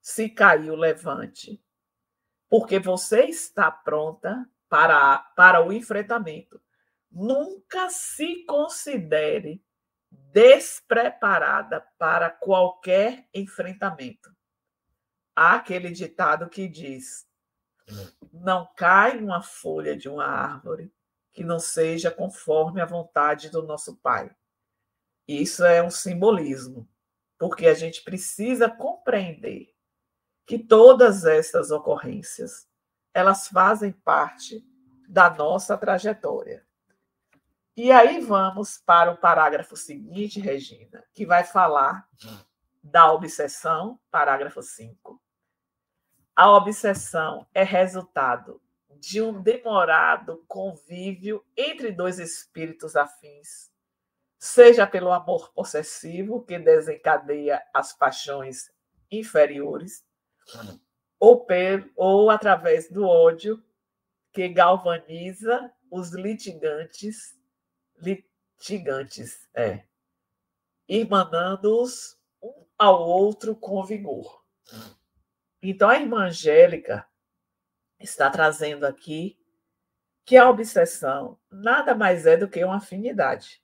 [0.00, 1.62] se caiu, levante
[2.48, 6.60] porque você está pronta para, para o enfrentamento.
[7.10, 9.62] Nunca se considere
[10.10, 14.34] despreparada para qualquer enfrentamento.
[15.36, 17.28] Há aquele ditado que diz:
[18.32, 20.90] não cai uma folha de uma árvore
[21.30, 24.34] que não seja conforme a vontade do nosso Pai.
[25.28, 26.88] Isso é um simbolismo,
[27.38, 29.74] porque a gente precisa compreender
[30.46, 32.66] que todas essas ocorrências
[33.12, 34.64] elas fazem parte
[35.06, 36.66] da nossa trajetória.
[37.76, 42.08] E aí vamos para o parágrafo seguinte, Regina, que vai falar
[42.82, 45.20] da obsessão, parágrafo 5.
[46.36, 48.60] A obsessão é resultado
[49.00, 53.72] de um demorado convívio entre dois espíritos afins,
[54.38, 58.70] seja pelo amor possessivo, que desencadeia as paixões
[59.10, 60.04] inferiores,
[61.18, 61.46] ou,
[61.96, 63.64] ou através do ódio
[64.30, 67.34] que galvaniza os litigantes,
[67.96, 69.84] litigantes, é,
[70.86, 74.44] irmanando-os um ao outro com vigor.
[75.68, 77.06] Então, a irmã Angélica
[77.98, 79.38] está trazendo aqui
[80.24, 83.62] que a obsessão nada mais é do que uma afinidade,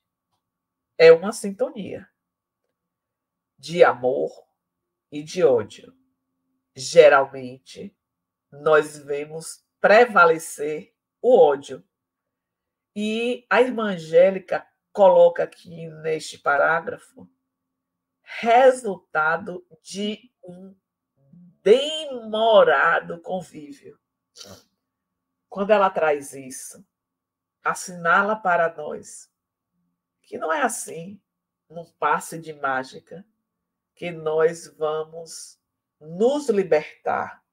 [0.97, 2.09] é uma sintonia
[3.57, 4.31] de amor
[5.11, 5.93] e de ódio
[6.75, 7.95] geralmente
[8.51, 11.83] nós vemos prevalecer o ódio.
[12.95, 17.27] E a irmã Angélica coloca aqui neste parágrafo
[18.21, 20.75] resultado de um
[21.63, 23.97] demorado convívio.
[25.49, 26.85] Quando ela traz isso,
[27.63, 29.31] assinala para nós
[30.23, 31.21] que não é assim,
[31.69, 33.25] num passe de mágica,
[33.93, 35.59] que nós vamos
[35.99, 37.43] nos libertar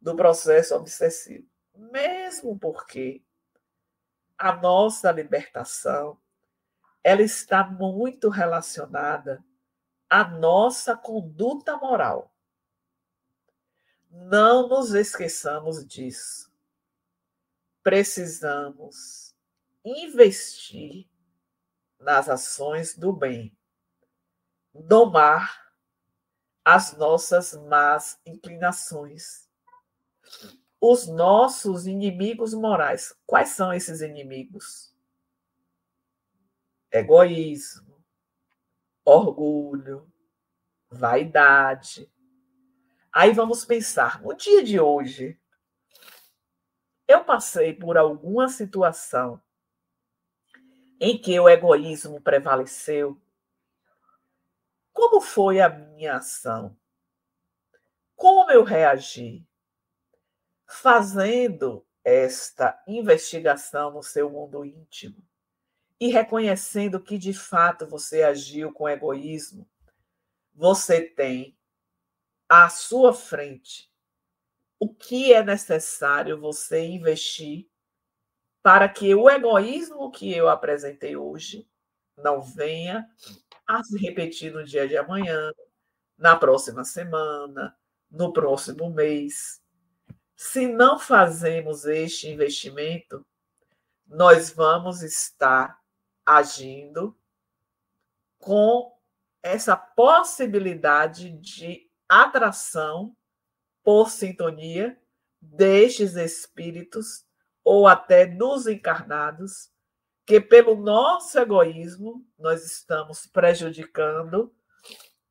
[0.00, 1.48] do processo obsessivo.
[1.74, 3.24] Mesmo porque
[4.36, 6.20] a nossa libertação
[7.02, 9.42] ela está muito relacionada
[10.08, 12.31] à nossa conduta moral.
[14.12, 16.52] Não nos esqueçamos disso.
[17.82, 19.34] Precisamos
[19.82, 21.08] investir
[21.98, 23.56] nas ações do bem,
[24.74, 25.74] domar
[26.62, 29.48] as nossas más inclinações.
[30.78, 33.16] Os nossos inimigos morais.
[33.24, 34.94] Quais são esses inimigos?
[36.90, 38.04] Egoísmo,
[39.06, 40.12] orgulho,
[40.90, 42.11] vaidade.
[43.14, 45.38] Aí vamos pensar, no dia de hoje,
[47.06, 49.42] eu passei por alguma situação
[50.98, 53.20] em que o egoísmo prevaleceu.
[54.94, 56.74] Como foi a minha ação?
[58.16, 59.46] Como eu reagi?
[60.66, 65.22] Fazendo esta investigação no seu mundo íntimo
[66.00, 69.68] e reconhecendo que de fato você agiu com egoísmo,
[70.54, 71.54] você tem
[72.54, 73.90] à sua frente
[74.78, 77.66] o que é necessário você investir
[78.62, 81.66] para que o egoísmo que eu apresentei hoje
[82.14, 83.08] não venha
[83.66, 85.50] a se repetir no dia de amanhã,
[86.18, 87.74] na próxima semana,
[88.10, 89.62] no próximo mês.
[90.36, 93.26] Se não fazemos este investimento,
[94.06, 95.80] nós vamos estar
[96.26, 97.16] agindo
[98.38, 98.94] com
[99.42, 101.90] essa possibilidade de
[102.20, 103.16] atração
[103.82, 105.00] por sintonia
[105.40, 107.24] destes espíritos
[107.64, 109.70] ou até dos encarnados,
[110.26, 114.54] que pelo nosso egoísmo nós estamos prejudicando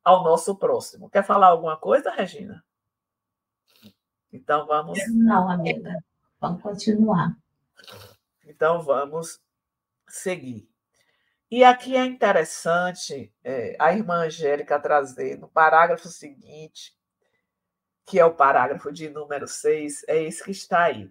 [0.03, 1.09] ao nosso próximo.
[1.09, 2.63] Quer falar alguma coisa, Regina?
[4.31, 4.97] Então vamos.
[5.09, 6.03] Não, amiga.
[6.39, 7.37] Vamos continuar.
[8.45, 9.39] Então vamos
[10.07, 10.70] seguir.
[11.51, 16.97] E aqui é interessante é, a irmã Angélica trazer no parágrafo seguinte
[18.11, 21.09] que é o parágrafo de número 6, é esse que está aí.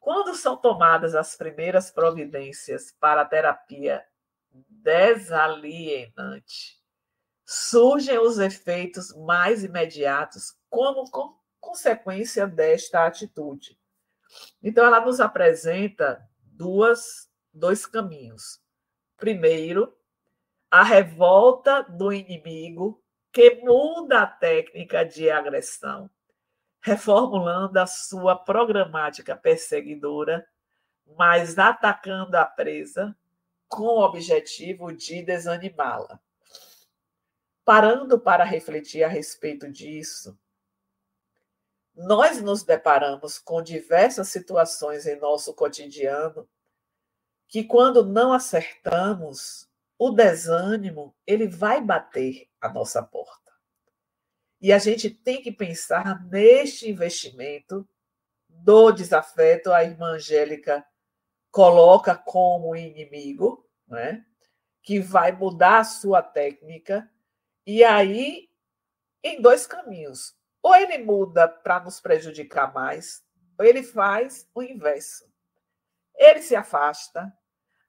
[0.00, 4.02] Quando são tomadas as primeiras providências para a terapia
[4.50, 6.80] desalienante,
[7.44, 11.04] surgem os efeitos mais imediatos como
[11.60, 13.78] consequência desta atitude.
[14.62, 18.61] Então, ela nos apresenta duas, dois caminhos.
[19.22, 19.96] Primeiro,
[20.68, 23.00] a revolta do inimigo
[23.30, 26.10] que muda a técnica de agressão
[26.80, 30.44] reformulando a sua programática perseguidora,
[31.16, 33.16] mas atacando a presa
[33.68, 36.18] com o objetivo de desanimá-la.
[37.64, 40.36] Parando para refletir a respeito disso,
[41.94, 46.48] nós nos deparamos com diversas situações em nosso cotidiano
[47.52, 53.52] que quando não acertamos, o desânimo ele vai bater a nossa porta.
[54.58, 57.86] E a gente tem que pensar neste investimento
[58.48, 59.70] do desafeto.
[59.70, 60.82] A irmã Angélica
[61.50, 64.24] coloca como inimigo, né?
[64.82, 67.06] que vai mudar a sua técnica,
[67.66, 68.48] e aí
[69.22, 70.34] em dois caminhos.
[70.62, 73.22] Ou ele muda para nos prejudicar mais,
[73.58, 75.30] ou ele faz o inverso.
[76.16, 77.30] Ele se afasta,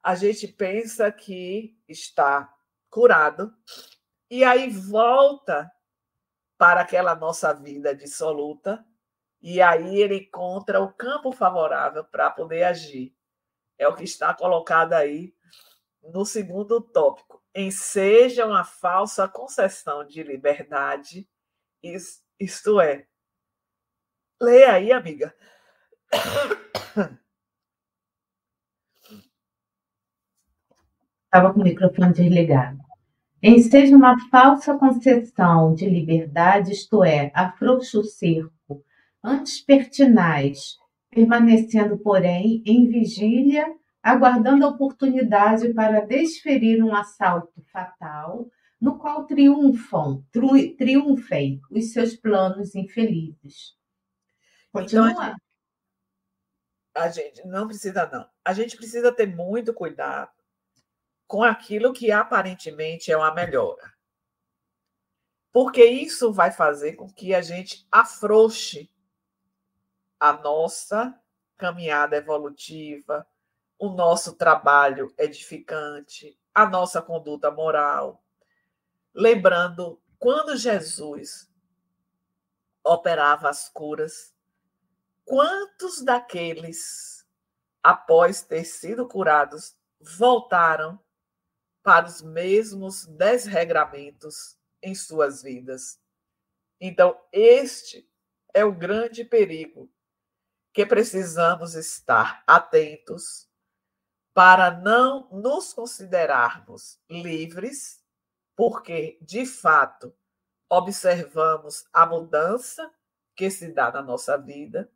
[0.04, 2.54] a gente pensa que está
[2.90, 3.56] curado,
[4.30, 5.72] e aí volta
[6.58, 8.84] para aquela nossa vida dissoluta,
[9.40, 13.16] e aí ele encontra o campo favorável para poder agir.
[13.78, 15.34] É o que está colocado aí
[16.02, 17.42] no segundo tópico.
[17.54, 21.26] Enseja uma falsa concessão de liberdade,
[22.38, 23.06] isto é.
[24.38, 25.34] Leia aí, amiga.
[31.34, 32.84] Estava com o microfone desligado
[33.42, 38.82] enseja uma falsa concessão de liberdade, isto é, afrouxa o cerco,
[39.22, 40.78] antes pertinaz,
[41.10, 43.66] permanecendo, porém, em vigília,
[44.02, 48.48] aguardando a oportunidade para desferir um assalto fatal,
[48.80, 53.74] no qual triunfam, tri, triunfem os seus planos infelizes.
[54.72, 55.10] Continua.
[55.10, 55.42] Então, a, gente,
[56.94, 58.26] a gente não precisa, não.
[58.44, 60.30] A gente precisa ter muito cuidado
[61.26, 63.92] com aquilo que aparentemente é uma melhora.
[65.52, 68.90] Porque isso vai fazer com que a gente afrouxe
[70.18, 71.18] a nossa
[71.56, 73.26] caminhada evolutiva,
[73.78, 78.22] o nosso trabalho edificante, a nossa conduta moral.
[79.14, 81.50] Lembrando, quando Jesus
[82.82, 84.34] operava as curas,
[85.24, 87.26] quantos daqueles,
[87.82, 90.98] após ter sido curados, voltaram
[91.84, 96.00] para os mesmos desregramentos em suas vidas.
[96.80, 98.10] Então, este
[98.54, 99.92] é o grande perigo
[100.72, 103.48] que precisamos estar atentos
[104.32, 108.02] para não nos considerarmos livres,
[108.56, 110.12] porque, de fato,
[110.68, 112.90] observamos a mudança
[113.36, 114.90] que se dá na nossa vida,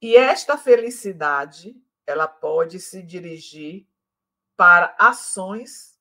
[0.00, 3.88] e esta felicidade, ela pode se dirigir
[4.56, 5.93] para ações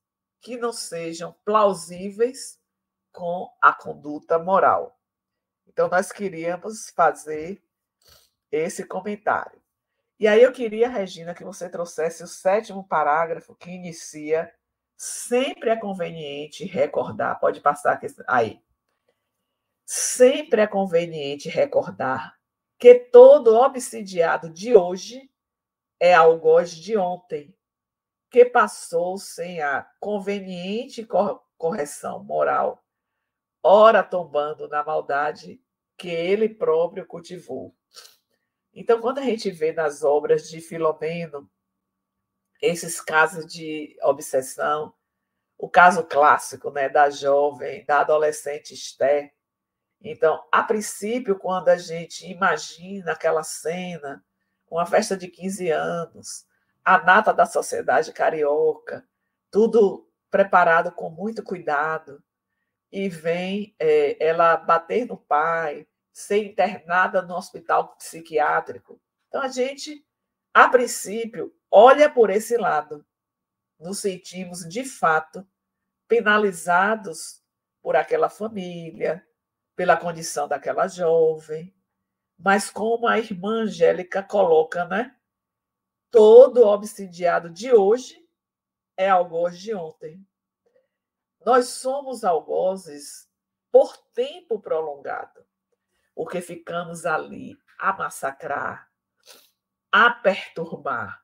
[0.43, 2.59] que não sejam plausíveis
[3.13, 4.99] com a conduta moral.
[5.65, 7.63] Então, nós queríamos fazer
[8.51, 9.59] esse comentário.
[10.19, 14.53] E aí eu queria, Regina, que você trouxesse o sétimo parágrafo que inicia
[14.97, 18.61] sempre é conveniente recordar, pode passar aí.
[19.85, 22.37] Sempre é conveniente recordar
[22.77, 25.29] que todo obsidiado de hoje
[25.99, 27.55] é algoz de ontem,
[28.33, 31.07] que passou sem a conveniente
[31.55, 32.83] correção moral,
[33.61, 35.61] ora tombando na maldade
[35.95, 37.75] que ele próprio cultivou.
[38.73, 41.47] Então, quando a gente vê nas obras de Filomeno
[42.59, 44.95] esses casos de obsessão,
[45.55, 49.31] o caso clássico né, da jovem, da adolescente Esther.
[50.01, 54.25] Então, a princípio, quando a gente imagina aquela cena,
[54.71, 56.47] uma festa de 15 anos,
[56.83, 59.07] a nata da sociedade carioca,
[59.51, 62.23] tudo preparado com muito cuidado,
[62.91, 69.01] e vem é, ela bater no pai, ser internada no hospital psiquiátrico.
[69.27, 70.05] Então, a gente,
[70.53, 73.03] a princípio, olha por esse lado.
[73.79, 75.45] Nos sentimos, de fato,
[76.07, 77.41] penalizados
[77.81, 79.25] por aquela família,
[79.75, 81.73] pela condição daquela jovem.
[82.37, 85.15] Mas como a irmã Angélica coloca, né?
[86.13, 88.23] Todo obsidiado de hoje
[88.95, 90.23] é algoz de ontem.
[91.43, 93.27] Nós somos algozes
[93.71, 95.43] por tempo prolongado,
[96.13, 98.87] porque ficamos ali a massacrar,
[99.91, 101.19] a perturbar,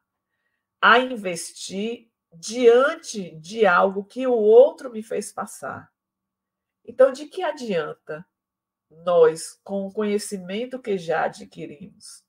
[0.82, 5.94] a investir diante de algo que o outro me fez passar.
[6.84, 8.28] Então, de que adianta
[8.90, 12.26] nós, com o conhecimento que já adquirimos,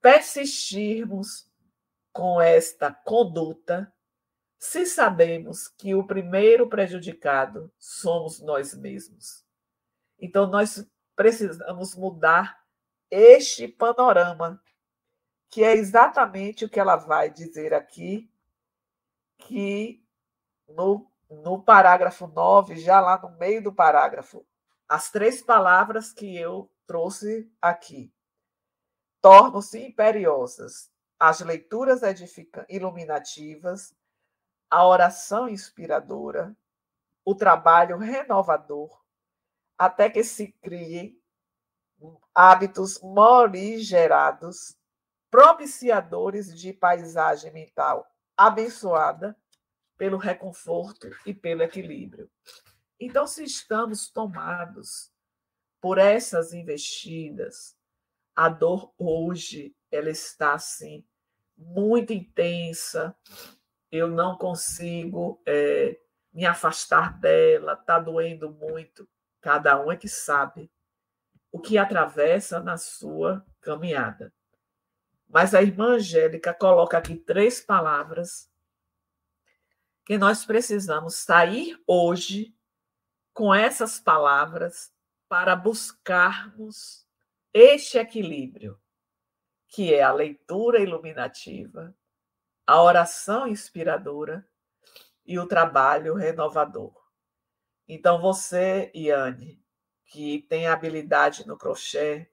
[0.00, 1.52] persistirmos
[2.14, 3.92] com esta conduta,
[4.56, 9.44] se sabemos que o primeiro prejudicado somos nós mesmos?
[10.18, 12.64] Então, nós precisamos mudar
[13.10, 14.62] este panorama,
[15.50, 18.30] que é exatamente o que ela vai dizer aqui
[19.36, 20.02] que
[20.68, 24.46] no, no parágrafo 9, já lá no meio do parágrafo,
[24.88, 28.14] as três palavras que eu trouxe aqui
[29.20, 30.93] tornam-se imperiosas
[31.26, 32.02] as leituras
[32.68, 33.96] iluminativas,
[34.68, 36.54] a oração inspiradora,
[37.24, 39.02] o trabalho renovador,
[39.78, 41.18] até que se criem
[42.34, 44.76] hábitos morigerados,
[45.30, 48.06] propiciadores de paisagem mental
[48.36, 49.34] abençoada
[49.96, 52.30] pelo reconforto e pelo equilíbrio.
[53.00, 55.10] Então, se estamos tomados
[55.80, 57.74] por essas investidas,
[58.36, 61.02] a dor hoje ela está assim
[61.64, 63.16] muito intensa.
[63.90, 65.98] Eu não consigo é,
[66.32, 69.08] me afastar dela, está doendo muito.
[69.40, 70.70] Cada um é que sabe
[71.52, 74.32] o que atravessa na sua caminhada.
[75.28, 78.50] Mas a irmã Angélica coloca aqui três palavras
[80.04, 82.54] que nós precisamos sair hoje
[83.32, 84.92] com essas palavras
[85.28, 87.06] para buscarmos
[87.52, 88.78] este equilíbrio,
[89.74, 91.94] que é a leitura iluminativa,
[92.66, 94.46] a oração inspiradora
[95.26, 96.94] e o trabalho renovador.
[97.88, 99.62] Então, você, Iane,
[100.06, 102.30] que tem habilidade no crochê,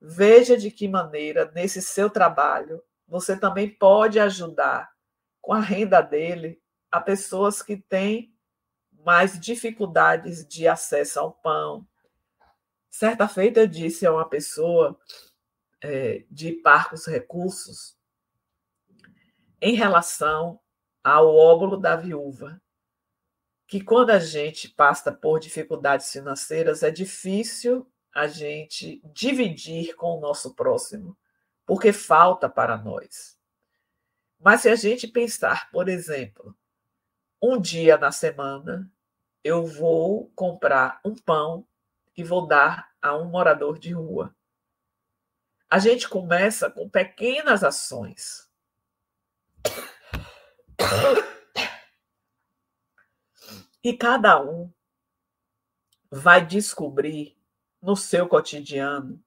[0.00, 4.90] Veja de que maneira, nesse seu trabalho, você também pode ajudar
[5.42, 6.58] com a renda dele
[6.90, 8.34] a pessoas que têm
[9.04, 11.86] mais dificuldades de acesso ao pão.
[12.90, 14.98] Certa feita eu disse a uma pessoa
[15.82, 17.96] é, de parcos recursos
[19.60, 20.60] em relação
[21.02, 22.60] ao óbolo da viúva,
[23.66, 30.20] que quando a gente passa por dificuldades financeiras é difícil a gente dividir com o
[30.20, 31.16] nosso próximo,
[31.64, 33.38] porque falta para nós.
[34.38, 36.56] Mas se a gente pensar, por exemplo,
[37.40, 38.90] um dia na semana,
[39.44, 41.66] eu vou comprar um pão
[42.16, 44.34] e vou dar a um morador de rua.
[45.70, 48.50] A gente começa com pequenas ações.
[53.82, 54.70] E cada um
[56.10, 57.34] vai descobrir
[57.80, 59.18] no seu cotidiano?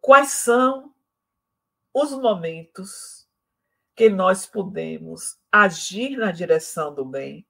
[0.00, 0.92] Quais são
[1.94, 3.28] os momentos
[3.94, 7.46] que nós podemos agir na direção do bem?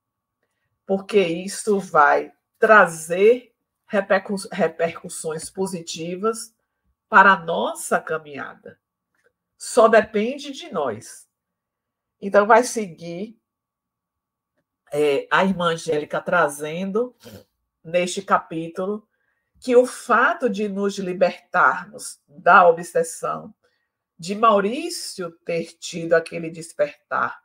[0.85, 3.55] Porque isso vai trazer
[3.87, 6.55] repercussões positivas
[7.11, 8.81] para a nossa caminhada.
[9.59, 11.29] Só depende de nós.
[12.21, 13.37] Então, vai seguir
[14.93, 17.15] é, a irmã Angélica trazendo
[17.83, 19.07] neste capítulo
[19.59, 23.53] que o fato de nos libertarmos da obsessão,
[24.17, 27.43] de Maurício ter tido aquele despertar,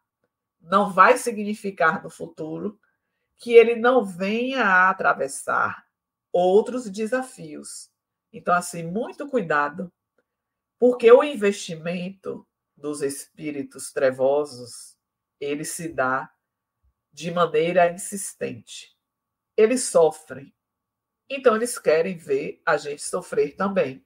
[0.61, 2.79] não vai significar no futuro
[3.37, 5.85] que ele não venha a atravessar
[6.31, 7.89] outros desafios.
[8.35, 9.89] Então, assim, muito cuidado,
[10.77, 14.97] porque o investimento dos espíritos trevosos,
[15.39, 16.29] ele se dá
[17.13, 18.93] de maneira insistente.
[19.55, 20.53] Eles sofrem.
[21.29, 24.05] Então, eles querem ver a gente sofrer também.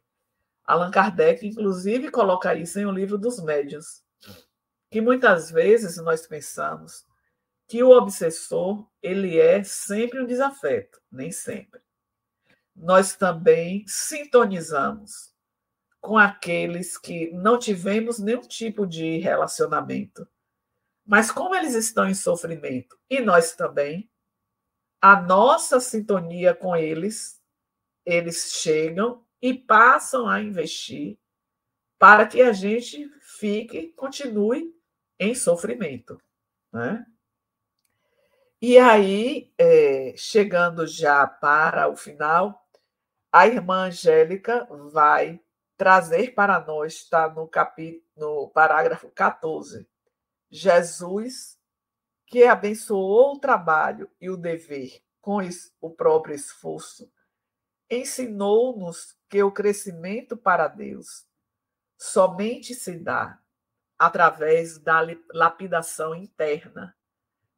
[0.63, 4.03] Allan Kardec, inclusive, coloca isso em O Livro dos Médios,
[4.91, 7.03] que muitas vezes nós pensamos
[7.67, 11.81] que o obsessor ele é sempre um desafeto, nem sempre.
[12.79, 15.33] Nós também sintonizamos
[15.99, 20.25] com aqueles que não tivemos nenhum tipo de relacionamento.
[21.05, 24.09] Mas como eles estão em sofrimento e nós também,
[25.01, 27.41] a nossa sintonia com eles,
[28.05, 31.19] eles chegam e passam a investir
[31.97, 34.73] para que a gente fique, continue
[35.19, 36.17] em sofrimento.
[36.71, 37.05] Né?
[38.61, 42.68] E aí, é, chegando já para o final,
[43.31, 45.39] a irmã Angélica vai
[45.77, 49.87] trazer para nós, está no, capítulo, no parágrafo 14,
[50.49, 51.57] Jesus,
[52.25, 55.39] que abençoou o trabalho e o dever com
[55.79, 57.11] o próprio esforço,
[57.89, 61.27] ensinou-nos que o crescimento para Deus
[61.97, 63.39] somente se dá
[63.97, 65.01] através da
[65.33, 66.95] lapidação interna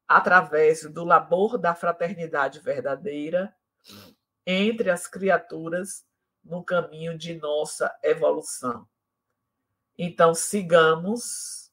[0.07, 3.55] através do labor da fraternidade verdadeira
[4.45, 6.05] entre as criaturas
[6.43, 8.87] no caminho de nossa evolução.
[9.97, 11.71] Então, sigamos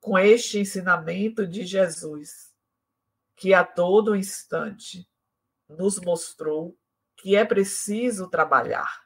[0.00, 2.54] com este ensinamento de Jesus,
[3.36, 5.08] que a todo instante
[5.68, 6.78] nos mostrou
[7.16, 9.04] que é preciso trabalhar.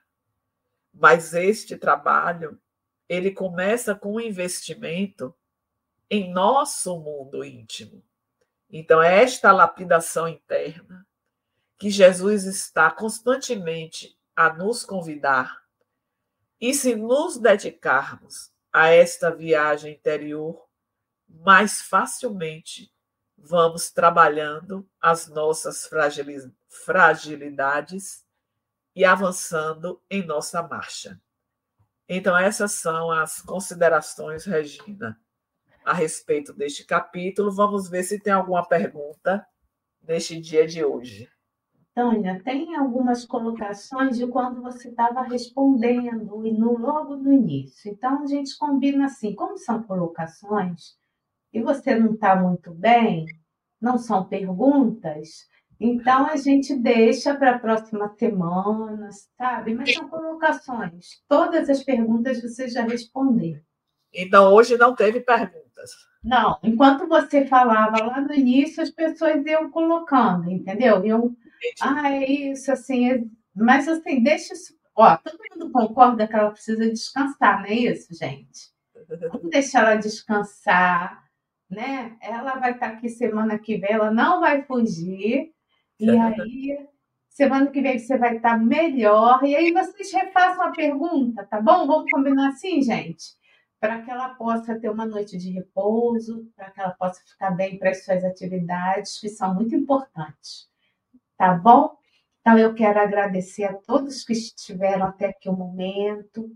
[0.92, 2.60] Mas este trabalho,
[3.08, 5.34] ele começa com um investimento
[6.10, 8.04] em nosso mundo íntimo.
[8.70, 11.07] Então, é esta lapidação interna
[11.78, 15.62] que Jesus está constantemente a nos convidar.
[16.60, 20.66] E se nos dedicarmos a esta viagem interior,
[21.28, 22.92] mais facilmente
[23.36, 25.88] vamos trabalhando as nossas
[26.68, 28.26] fragilidades
[28.94, 31.20] e avançando em nossa marcha.
[32.08, 35.20] Então, essas são as considerações, Regina,
[35.84, 37.52] a respeito deste capítulo.
[37.52, 39.46] Vamos ver se tem alguma pergunta
[40.02, 41.30] neste dia de hoje.
[41.98, 47.90] Tânia, tem algumas colocações de quando você estava respondendo e no, logo no início.
[47.90, 50.96] Então a gente combina assim, como são colocações
[51.52, 53.26] e você não está muito bem,
[53.80, 55.48] não são perguntas,
[55.80, 59.74] então a gente deixa para a próxima semana, sabe?
[59.74, 61.20] Mas são colocações.
[61.28, 63.58] Todas as perguntas você já respondeu.
[64.14, 65.82] Então hoje não teve pergunta.
[66.22, 71.04] Não, enquanto você falava lá no início, as pessoas iam colocando, entendeu?
[71.04, 71.36] Iam,
[71.80, 73.22] ah, é isso, assim, é...
[73.54, 74.74] mas assim, deixa isso.
[74.94, 78.72] Ó, todo mundo concorda que ela precisa descansar, não é isso, gente?
[79.32, 81.22] Vamos deixar ela descansar,
[81.70, 82.16] né?
[82.20, 85.52] Ela vai estar aqui semana que vem, ela não vai fugir,
[86.00, 86.88] e aí
[87.28, 91.86] semana que vem você vai estar melhor, e aí vocês refaçam a pergunta, tá bom?
[91.86, 93.38] Vamos combinar assim, gente?
[93.80, 97.78] para que ela possa ter uma noite de repouso, para que ela possa ficar bem
[97.78, 100.68] para as suas atividades, que são muito importantes.
[101.38, 101.96] Tá bom?
[102.40, 106.50] Então, eu quero agradecer a todos que estiveram até aqui o momento.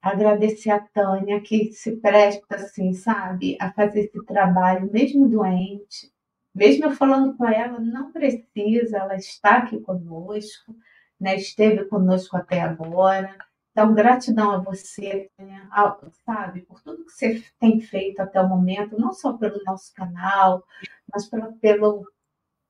[0.00, 6.10] Agradecer a Tânia, que se presta, assim, sabe, a fazer esse trabalho, mesmo doente.
[6.54, 10.74] Mesmo eu falando com ela, não precisa, ela está aqui conosco,
[11.20, 11.36] né?
[11.36, 13.36] esteve conosco até agora
[13.76, 15.68] então, gratidão a você, né?
[16.24, 20.64] sabe, por tudo que você tem feito até o momento, não só pelo nosso canal,
[21.12, 22.08] mas pelo, pelo,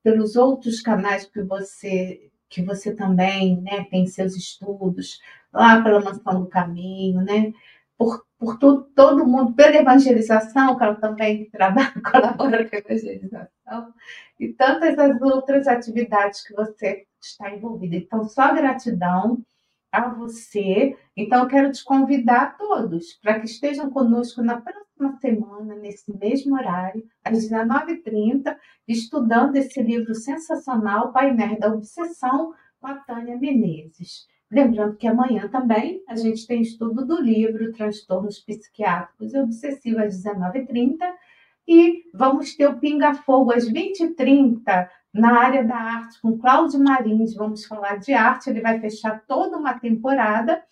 [0.06, 5.20] pelos outros canais que você que você também né, tem seus estudos,
[5.52, 7.52] lá pela Mansão do Caminho, né?
[7.98, 13.92] Por, por tudo, todo mundo, pela evangelização, que ela também trabalha, colabora com a evangelização,
[14.38, 17.96] e tantas as outras atividades que você está envolvida.
[17.96, 19.42] Então, só gratidão
[20.04, 20.96] a você.
[21.16, 26.16] Então, eu quero te convidar a todos para que estejam conosco na próxima semana, nesse
[26.16, 34.26] mesmo horário, às 19h30, estudando esse livro sensacional, Painel da Obsessão, com a Tânia Menezes.
[34.50, 40.22] Lembrando que amanhã também a gente tem estudo do livro Transtornos Psiquiátricos e Obsessivos às
[40.22, 40.98] 19h30.
[41.66, 47.34] E vamos ter o Pinga Fogo às 20h30 na área da arte com Cláudio Marins.
[47.34, 48.50] Vamos falar de arte.
[48.50, 50.62] Ele vai fechar toda uma temporada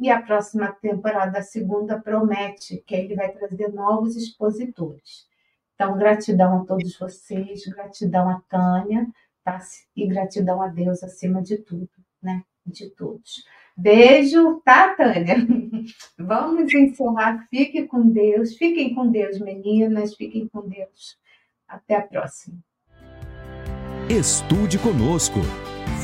[0.00, 5.26] e a próxima temporada, a segunda, promete que ele vai trazer novos expositores.
[5.74, 9.06] Então, gratidão a todos vocês, gratidão a Tânia,
[9.44, 9.58] tá?
[9.96, 11.90] E gratidão a Deus acima de tudo,
[12.22, 12.44] né?
[12.64, 13.44] De todos.
[13.78, 15.36] Beijo, tá, Tânia?
[16.18, 17.46] Vamos encerrar.
[17.48, 18.56] Fique com Deus.
[18.56, 20.16] Fiquem com Deus, meninas.
[20.16, 21.16] Fiquem com Deus.
[21.68, 22.58] Até a próxima.
[24.10, 25.38] Estude conosco.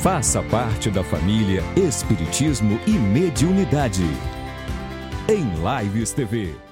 [0.01, 4.05] Faça parte da família Espiritismo e Mediunidade.
[5.29, 6.64] Em Lives TV.